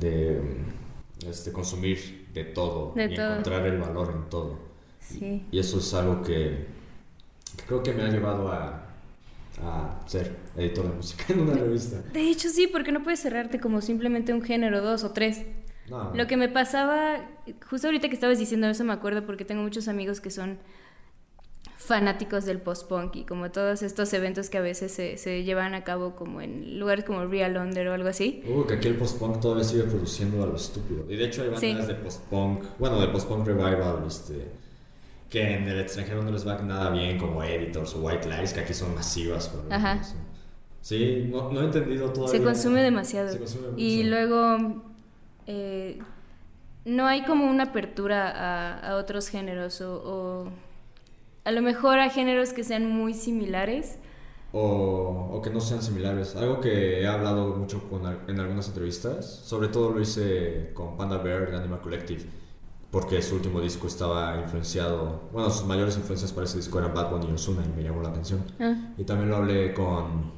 de 0.00 0.40
mm, 0.40 1.28
este, 1.28 1.52
consumir 1.52 2.28
de 2.34 2.44
todo 2.44 2.94
De 2.94 3.08
y 3.08 3.14
todo. 3.14 3.30
encontrar 3.32 3.66
el 3.66 3.78
valor 3.80 4.12
en 4.16 4.30
todo. 4.30 4.58
Sí. 5.00 5.46
Y 5.50 5.58
eso 5.60 5.78
es 5.78 5.94
algo 5.94 6.22
que 6.22 6.79
creo 7.66 7.82
que 7.82 7.92
me 7.92 8.02
ha 8.02 8.08
llevado 8.08 8.50
a, 8.50 8.82
a 9.62 10.00
ser 10.06 10.36
editor 10.56 10.88
de 10.88 10.94
música 10.96 11.24
en 11.32 11.40
una 11.40 11.54
revista. 11.54 12.00
De 12.12 12.28
hecho, 12.30 12.48
sí, 12.48 12.66
porque 12.66 12.92
no 12.92 13.02
puedes 13.02 13.20
cerrarte 13.20 13.60
como 13.60 13.80
simplemente 13.80 14.32
un 14.32 14.42
género, 14.42 14.80
dos 14.82 15.04
o 15.04 15.10
tres. 15.12 15.42
No, 15.88 16.14
Lo 16.14 16.26
que 16.28 16.36
me 16.36 16.48
pasaba, 16.48 17.28
justo 17.68 17.88
ahorita 17.88 18.08
que 18.08 18.14
estabas 18.14 18.38
diciendo 18.38 18.68
eso 18.68 18.84
me 18.84 18.92
acuerdo 18.92 19.26
porque 19.26 19.44
tengo 19.44 19.62
muchos 19.62 19.88
amigos 19.88 20.20
que 20.20 20.30
son 20.30 20.58
fanáticos 21.76 22.44
del 22.44 22.58
post-punk 22.60 23.16
y 23.16 23.24
como 23.24 23.50
todos 23.50 23.82
estos 23.82 24.12
eventos 24.12 24.48
que 24.50 24.58
a 24.58 24.60
veces 24.60 24.92
se, 24.92 25.16
se 25.16 25.42
llevan 25.42 25.74
a 25.74 25.82
cabo 25.82 26.14
como 26.14 26.40
en 26.40 26.78
lugares 26.78 27.04
como 27.04 27.26
Real 27.26 27.56
Under 27.56 27.88
o 27.88 27.94
algo 27.94 28.08
así. 28.08 28.44
Uh, 28.46 28.64
que 28.66 28.74
aquí 28.74 28.86
el 28.86 28.96
post-punk 28.96 29.40
todavía 29.40 29.64
sigue 29.64 29.82
produciendo 29.84 30.42
a 30.44 30.46
lo 30.46 30.54
estúpido. 30.56 31.04
Y 31.10 31.16
de 31.16 31.24
hecho 31.24 31.42
hay 31.42 31.48
bandas 31.48 31.60
Sí. 31.60 31.74
de 31.74 31.94
post-punk, 31.94 32.64
bueno, 32.78 33.00
de 33.00 33.08
post-punk 33.08 33.44
revival, 33.46 34.04
este, 34.06 34.46
que 35.30 35.54
en 35.54 35.68
el 35.68 35.80
extranjero 35.80 36.22
no 36.22 36.32
les 36.32 36.46
va 36.46 36.58
nada 36.58 36.90
bien, 36.90 37.16
como 37.16 37.42
Editors 37.42 37.94
o 37.94 38.00
White 38.00 38.28
Lies, 38.28 38.52
que 38.52 38.60
aquí 38.60 38.74
son 38.74 38.94
masivas. 38.94 39.48
Pero 39.48 39.74
Ajá. 39.74 40.02
Sí, 40.80 41.28
no, 41.30 41.52
no 41.52 41.60
he 41.60 41.64
entendido 41.64 42.10
todavía. 42.10 42.38
Se 42.38 42.44
consume 42.44 42.82
demasiado. 42.82 43.30
Se 43.30 43.38
consume 43.38 43.68
Y 43.76 44.02
luego 44.02 44.82
eh, 45.46 46.00
no 46.84 47.06
hay 47.06 47.22
como 47.24 47.48
una 47.48 47.64
apertura 47.64 48.30
a, 48.30 48.90
a 48.90 48.96
otros 48.96 49.28
géneros 49.28 49.80
o, 49.80 50.02
o, 50.04 50.48
a 51.44 51.52
lo 51.52 51.62
mejor 51.62 52.00
a 52.00 52.10
géneros 52.10 52.52
que 52.52 52.64
sean 52.64 52.90
muy 52.90 53.14
similares. 53.14 53.98
O, 54.52 55.30
o, 55.32 55.42
que 55.42 55.50
no 55.50 55.60
sean 55.60 55.80
similares. 55.80 56.34
Algo 56.34 56.60
que 56.60 57.02
he 57.02 57.06
hablado 57.06 57.54
mucho 57.54 57.88
con, 57.88 58.02
en 58.26 58.40
algunas 58.40 58.66
entrevistas, 58.66 59.42
sobre 59.44 59.68
todo 59.68 59.90
lo 59.92 60.00
hice 60.00 60.72
con 60.74 60.96
Panda 60.96 61.18
Bear 61.18 61.52
de 61.52 61.56
Animal 61.56 61.80
Collective, 61.80 62.24
porque 62.90 63.22
su 63.22 63.36
último 63.36 63.60
disco 63.60 63.86
estaba 63.86 64.36
influenciado, 64.40 65.28
bueno, 65.32 65.50
sus 65.50 65.66
mayores 65.66 65.96
influencias 65.96 66.32
para 66.32 66.46
ese 66.46 66.56
disco 66.56 66.78
eran 66.78 66.92
Bad 66.92 67.10
Bunny 67.10 67.28
y 67.30 67.34
Ozuna 67.34 67.64
y 67.64 67.76
me 67.76 67.84
llamó 67.84 68.02
la 68.02 68.08
atención. 68.08 68.44
Ah. 68.58 68.92
Y 68.98 69.04
también 69.04 69.30
lo 69.30 69.36
hablé 69.36 69.72
con, 69.72 70.32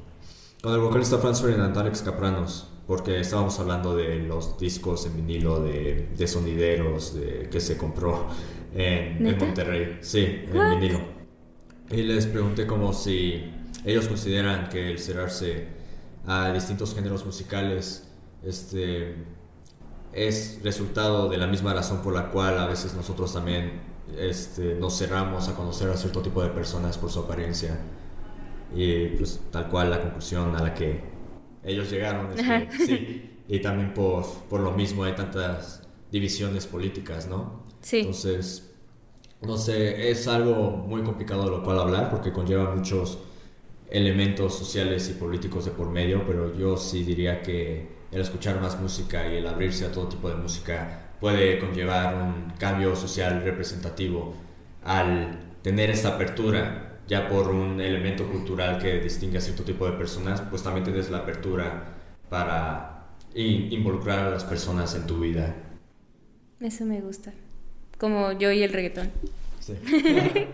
con 0.62 0.74
el 0.74 0.80
vocalista 0.80 1.18
Franz 1.18 1.40
Ferdinand 1.40 1.76
Alex 1.76 2.02
Capranos, 2.02 2.68
porque 2.86 3.20
estábamos 3.20 3.58
hablando 3.58 3.96
de 3.96 4.18
los 4.18 4.58
discos 4.58 5.06
en 5.06 5.16
vinilo, 5.16 5.62
de, 5.62 6.08
de 6.16 6.26
sonideros, 6.28 7.14
de 7.14 7.48
que 7.50 7.60
se 7.60 7.78
compró 7.78 8.26
en, 8.74 9.26
en 9.26 9.38
Monterrey. 9.38 9.98
Sí, 10.02 10.44
en 10.52 10.80
vinilo. 10.80 11.00
Y 11.90 12.02
les 12.02 12.26
pregunté 12.26 12.66
como 12.66 12.92
si 12.92 13.50
ellos 13.84 14.08
consideran 14.08 14.68
que 14.68 14.90
el 14.90 14.98
cerrarse 14.98 15.68
a 16.26 16.52
distintos 16.52 16.94
géneros 16.94 17.24
musicales 17.24 18.08
este, 18.42 19.16
es 20.12 20.60
resultado 20.62 21.28
de 21.28 21.38
la 21.38 21.46
misma 21.46 21.72
razón 21.72 22.02
por 22.02 22.14
la 22.14 22.30
cual 22.30 22.58
a 22.58 22.66
veces 22.66 22.94
nosotros 22.94 23.32
también 23.32 23.80
este, 24.18 24.74
nos 24.74 24.98
cerramos 24.98 25.48
a 25.48 25.54
conocer 25.54 25.88
a 25.90 25.96
cierto 25.96 26.20
tipo 26.20 26.42
de 26.42 26.50
personas 26.50 26.98
por 26.98 27.10
su 27.10 27.20
apariencia. 27.20 27.78
Y 28.74 29.06
pues 29.16 29.40
tal 29.50 29.68
cual 29.68 29.90
la 29.90 30.00
conclusión 30.00 30.54
a 30.56 30.62
la 30.62 30.74
que 30.74 31.02
ellos 31.64 31.90
llegaron 31.90 32.30
es 32.32 32.42
que 32.42 32.86
sí. 32.86 33.28
Y 33.48 33.60
también 33.60 33.92
por, 33.92 34.24
por 34.48 34.60
lo 34.60 34.72
mismo 34.72 35.04
hay 35.04 35.14
tantas 35.14 35.82
divisiones 36.10 36.66
políticas, 36.66 37.26
¿no? 37.26 37.64
Sí. 37.80 38.00
Entonces, 38.00 38.72
no 39.40 39.56
sé, 39.56 40.10
es 40.10 40.28
algo 40.28 40.70
muy 40.70 41.02
complicado 41.02 41.44
de 41.44 41.50
lo 41.50 41.62
cual 41.62 41.80
hablar 41.80 42.10
porque 42.10 42.32
conlleva 42.32 42.74
muchos 42.74 43.18
elementos 43.90 44.54
sociales 44.56 45.10
y 45.10 45.14
políticos 45.14 45.64
de 45.64 45.72
por 45.72 45.90
medio, 45.90 46.24
pero 46.26 46.56
yo 46.56 46.76
sí 46.76 47.02
diría 47.02 47.42
que 47.42 48.01
el 48.12 48.20
escuchar 48.20 48.60
más 48.60 48.78
música 48.78 49.26
y 49.26 49.38
el 49.38 49.46
abrirse 49.46 49.86
a 49.86 49.92
todo 49.92 50.08
tipo 50.08 50.28
de 50.28 50.36
música 50.36 51.00
puede 51.20 51.58
conllevar 51.58 52.14
un 52.14 52.52
cambio 52.58 52.94
social 52.94 53.42
representativo 53.42 54.34
al 54.84 55.38
tener 55.62 55.90
esta 55.90 56.10
apertura 56.10 56.98
ya 57.08 57.28
por 57.28 57.50
un 57.50 57.80
elemento 57.80 58.26
cultural 58.26 58.78
que 58.78 59.00
distingue 59.00 59.38
a 59.38 59.40
cierto 59.40 59.64
tipo 59.64 59.86
de 59.86 59.92
personas, 59.92 60.40
pues 60.42 60.62
también 60.62 60.84
tienes 60.84 61.10
la 61.10 61.18
apertura 61.18 61.94
para 62.28 63.06
involucrar 63.34 64.20
a 64.20 64.30
las 64.30 64.44
personas 64.44 64.94
en 64.94 65.06
tu 65.06 65.20
vida. 65.20 65.54
Eso 66.60 66.84
me 66.84 67.00
gusta. 67.00 67.32
Como 67.98 68.32
yo 68.32 68.52
y 68.52 68.62
el 68.62 68.72
reggaetón. 68.72 69.10
Sí. 69.62 69.74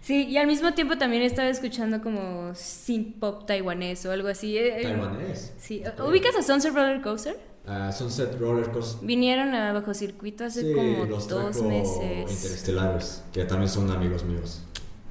sí, 0.00 0.28
y 0.28 0.36
al 0.36 0.46
mismo 0.46 0.72
tiempo 0.72 0.96
también 0.96 1.22
estaba 1.22 1.48
escuchando 1.48 2.00
como 2.00 2.54
synth 2.54 3.18
pop 3.18 3.44
taiwanés 3.44 4.06
o 4.06 4.12
algo 4.12 4.28
así. 4.28 4.56
Eh, 4.56 4.80
eh, 4.80 4.82
¿Taiwanés? 4.84 5.52
Sí. 5.58 5.82
¿Ubicas 6.06 6.36
a 6.36 6.42
Sunset 6.42 6.72
Roller 6.72 7.02
Coaster? 7.02 7.36
Uh, 7.66 7.92
Sunset 7.92 8.38
Roller 8.38 8.70
Coaster. 8.70 9.04
Vinieron 9.06 9.52
a 9.54 9.72
Bajo 9.72 9.92
Circuito 9.92 10.44
hace 10.44 10.72
como 10.72 11.06
dos 11.06 11.62
meses. 11.62 12.30
Interestelares, 12.30 13.24
que 13.32 13.44
también 13.44 13.68
son 13.68 13.90
amigos 13.90 14.24
míos 14.24 14.62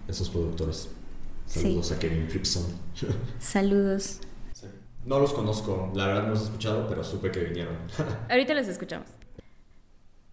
esos 0.07 0.29
productores. 0.29 0.89
Saludos 1.45 1.91
a 1.91 1.99
Kevin 1.99 2.27
Fripson. 2.29 2.63
Saludos. 3.39 4.19
No 5.05 5.19
los 5.19 5.33
conozco, 5.33 5.91
la 5.95 6.07
verdad 6.07 6.23
no 6.23 6.29
los 6.29 6.41
he 6.41 6.43
escuchado, 6.45 6.87
pero 6.87 7.03
supe 7.03 7.31
que 7.31 7.39
vinieron. 7.39 7.75
Ahorita 8.29 8.53
los 8.53 8.67
escuchamos. 8.67 9.07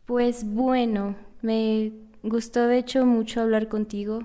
Pues 0.04 0.44
bueno, 0.44 1.16
me 1.42 1.92
gustó 2.22 2.66
de 2.66 2.78
hecho 2.78 3.04
mucho 3.06 3.40
hablar 3.40 3.68
contigo. 3.68 4.20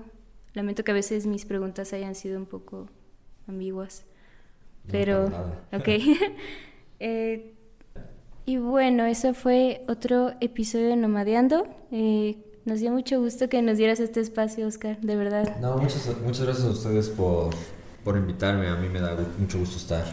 Lamento 0.52 0.84
que 0.84 0.92
a 0.92 0.94
veces 0.94 1.26
mis 1.26 1.44
preguntas 1.44 1.92
hayan 1.92 2.14
sido 2.14 2.38
un 2.38 2.46
poco 2.46 2.88
ambiguas. 3.48 4.04
Pero, 4.90 5.26
ok. 5.72 5.88
eh, 7.00 7.54
y 8.46 8.58
bueno, 8.58 9.04
eso 9.06 9.34
fue 9.34 9.82
otro 9.88 10.32
episodio 10.40 10.88
de 10.88 10.96
Nomadeando. 10.96 11.66
Eh, 11.90 12.36
nos 12.64 12.80
dio 12.80 12.92
mucho 12.92 13.20
gusto 13.20 13.48
que 13.48 13.60
nos 13.62 13.78
dieras 13.78 14.00
este 14.00 14.20
espacio, 14.20 14.66
Oscar, 14.66 15.00
de 15.00 15.16
verdad. 15.16 15.56
No, 15.60 15.76
muchas, 15.76 16.08
muchas 16.22 16.44
gracias 16.44 16.66
a 16.66 16.70
ustedes 16.70 17.08
por, 17.10 17.54
por 18.04 18.16
invitarme. 18.16 18.68
A 18.68 18.76
mí 18.76 18.88
me 18.88 19.00
da 19.00 19.16
mucho 19.38 19.58
gusto 19.58 19.76
estar 19.76 20.04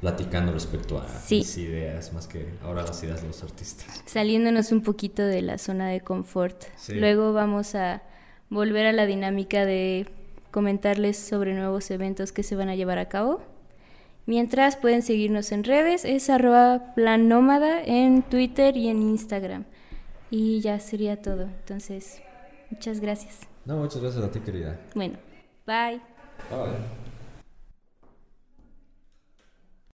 platicando 0.00 0.52
respecto 0.52 0.98
a 0.98 1.06
mis 1.30 1.56
ideas, 1.58 2.12
más 2.12 2.26
que 2.26 2.46
ahora 2.64 2.82
las 2.82 3.02
ideas 3.02 3.20
de 3.20 3.28
los 3.28 3.42
artistas. 3.42 4.02
Saliéndonos 4.06 4.72
un 4.72 4.82
poquito 4.82 5.22
de 5.22 5.42
la 5.42 5.58
zona 5.58 5.88
de 5.88 6.00
confort. 6.00 6.64
Luego 6.88 7.32
vamos 7.32 7.74
a 7.74 8.02
volver 8.48 8.86
a 8.86 8.92
la 8.92 9.06
dinámica 9.06 9.64
de 9.64 10.06
comentarles 10.50 11.18
sobre 11.18 11.54
nuevos 11.54 11.90
eventos 11.90 12.32
que 12.32 12.42
se 12.42 12.56
van 12.56 12.68
a 12.68 12.74
llevar 12.74 12.98
a 12.98 13.08
cabo. 13.08 13.42
Mientras 14.26 14.76
pueden 14.76 15.02
seguirnos 15.02 15.52
en 15.52 15.64
redes, 15.64 16.04
es 16.04 16.30
arroba 16.30 16.94
plan 16.94 17.28
nómada 17.28 17.82
en 17.82 18.22
Twitter 18.22 18.76
y 18.76 18.88
en 18.88 19.02
Instagram. 19.02 19.64
Y 20.30 20.60
ya 20.60 20.78
sería 20.78 21.20
todo. 21.20 21.42
Entonces, 21.42 22.22
muchas 22.70 23.00
gracias. 23.00 23.40
No, 23.64 23.76
muchas 23.76 24.00
gracias 24.00 24.24
a 24.24 24.30
ti, 24.30 24.40
querida. 24.40 24.80
Bueno, 24.94 25.18
bye. 25.66 26.00
Bye. 26.50 26.99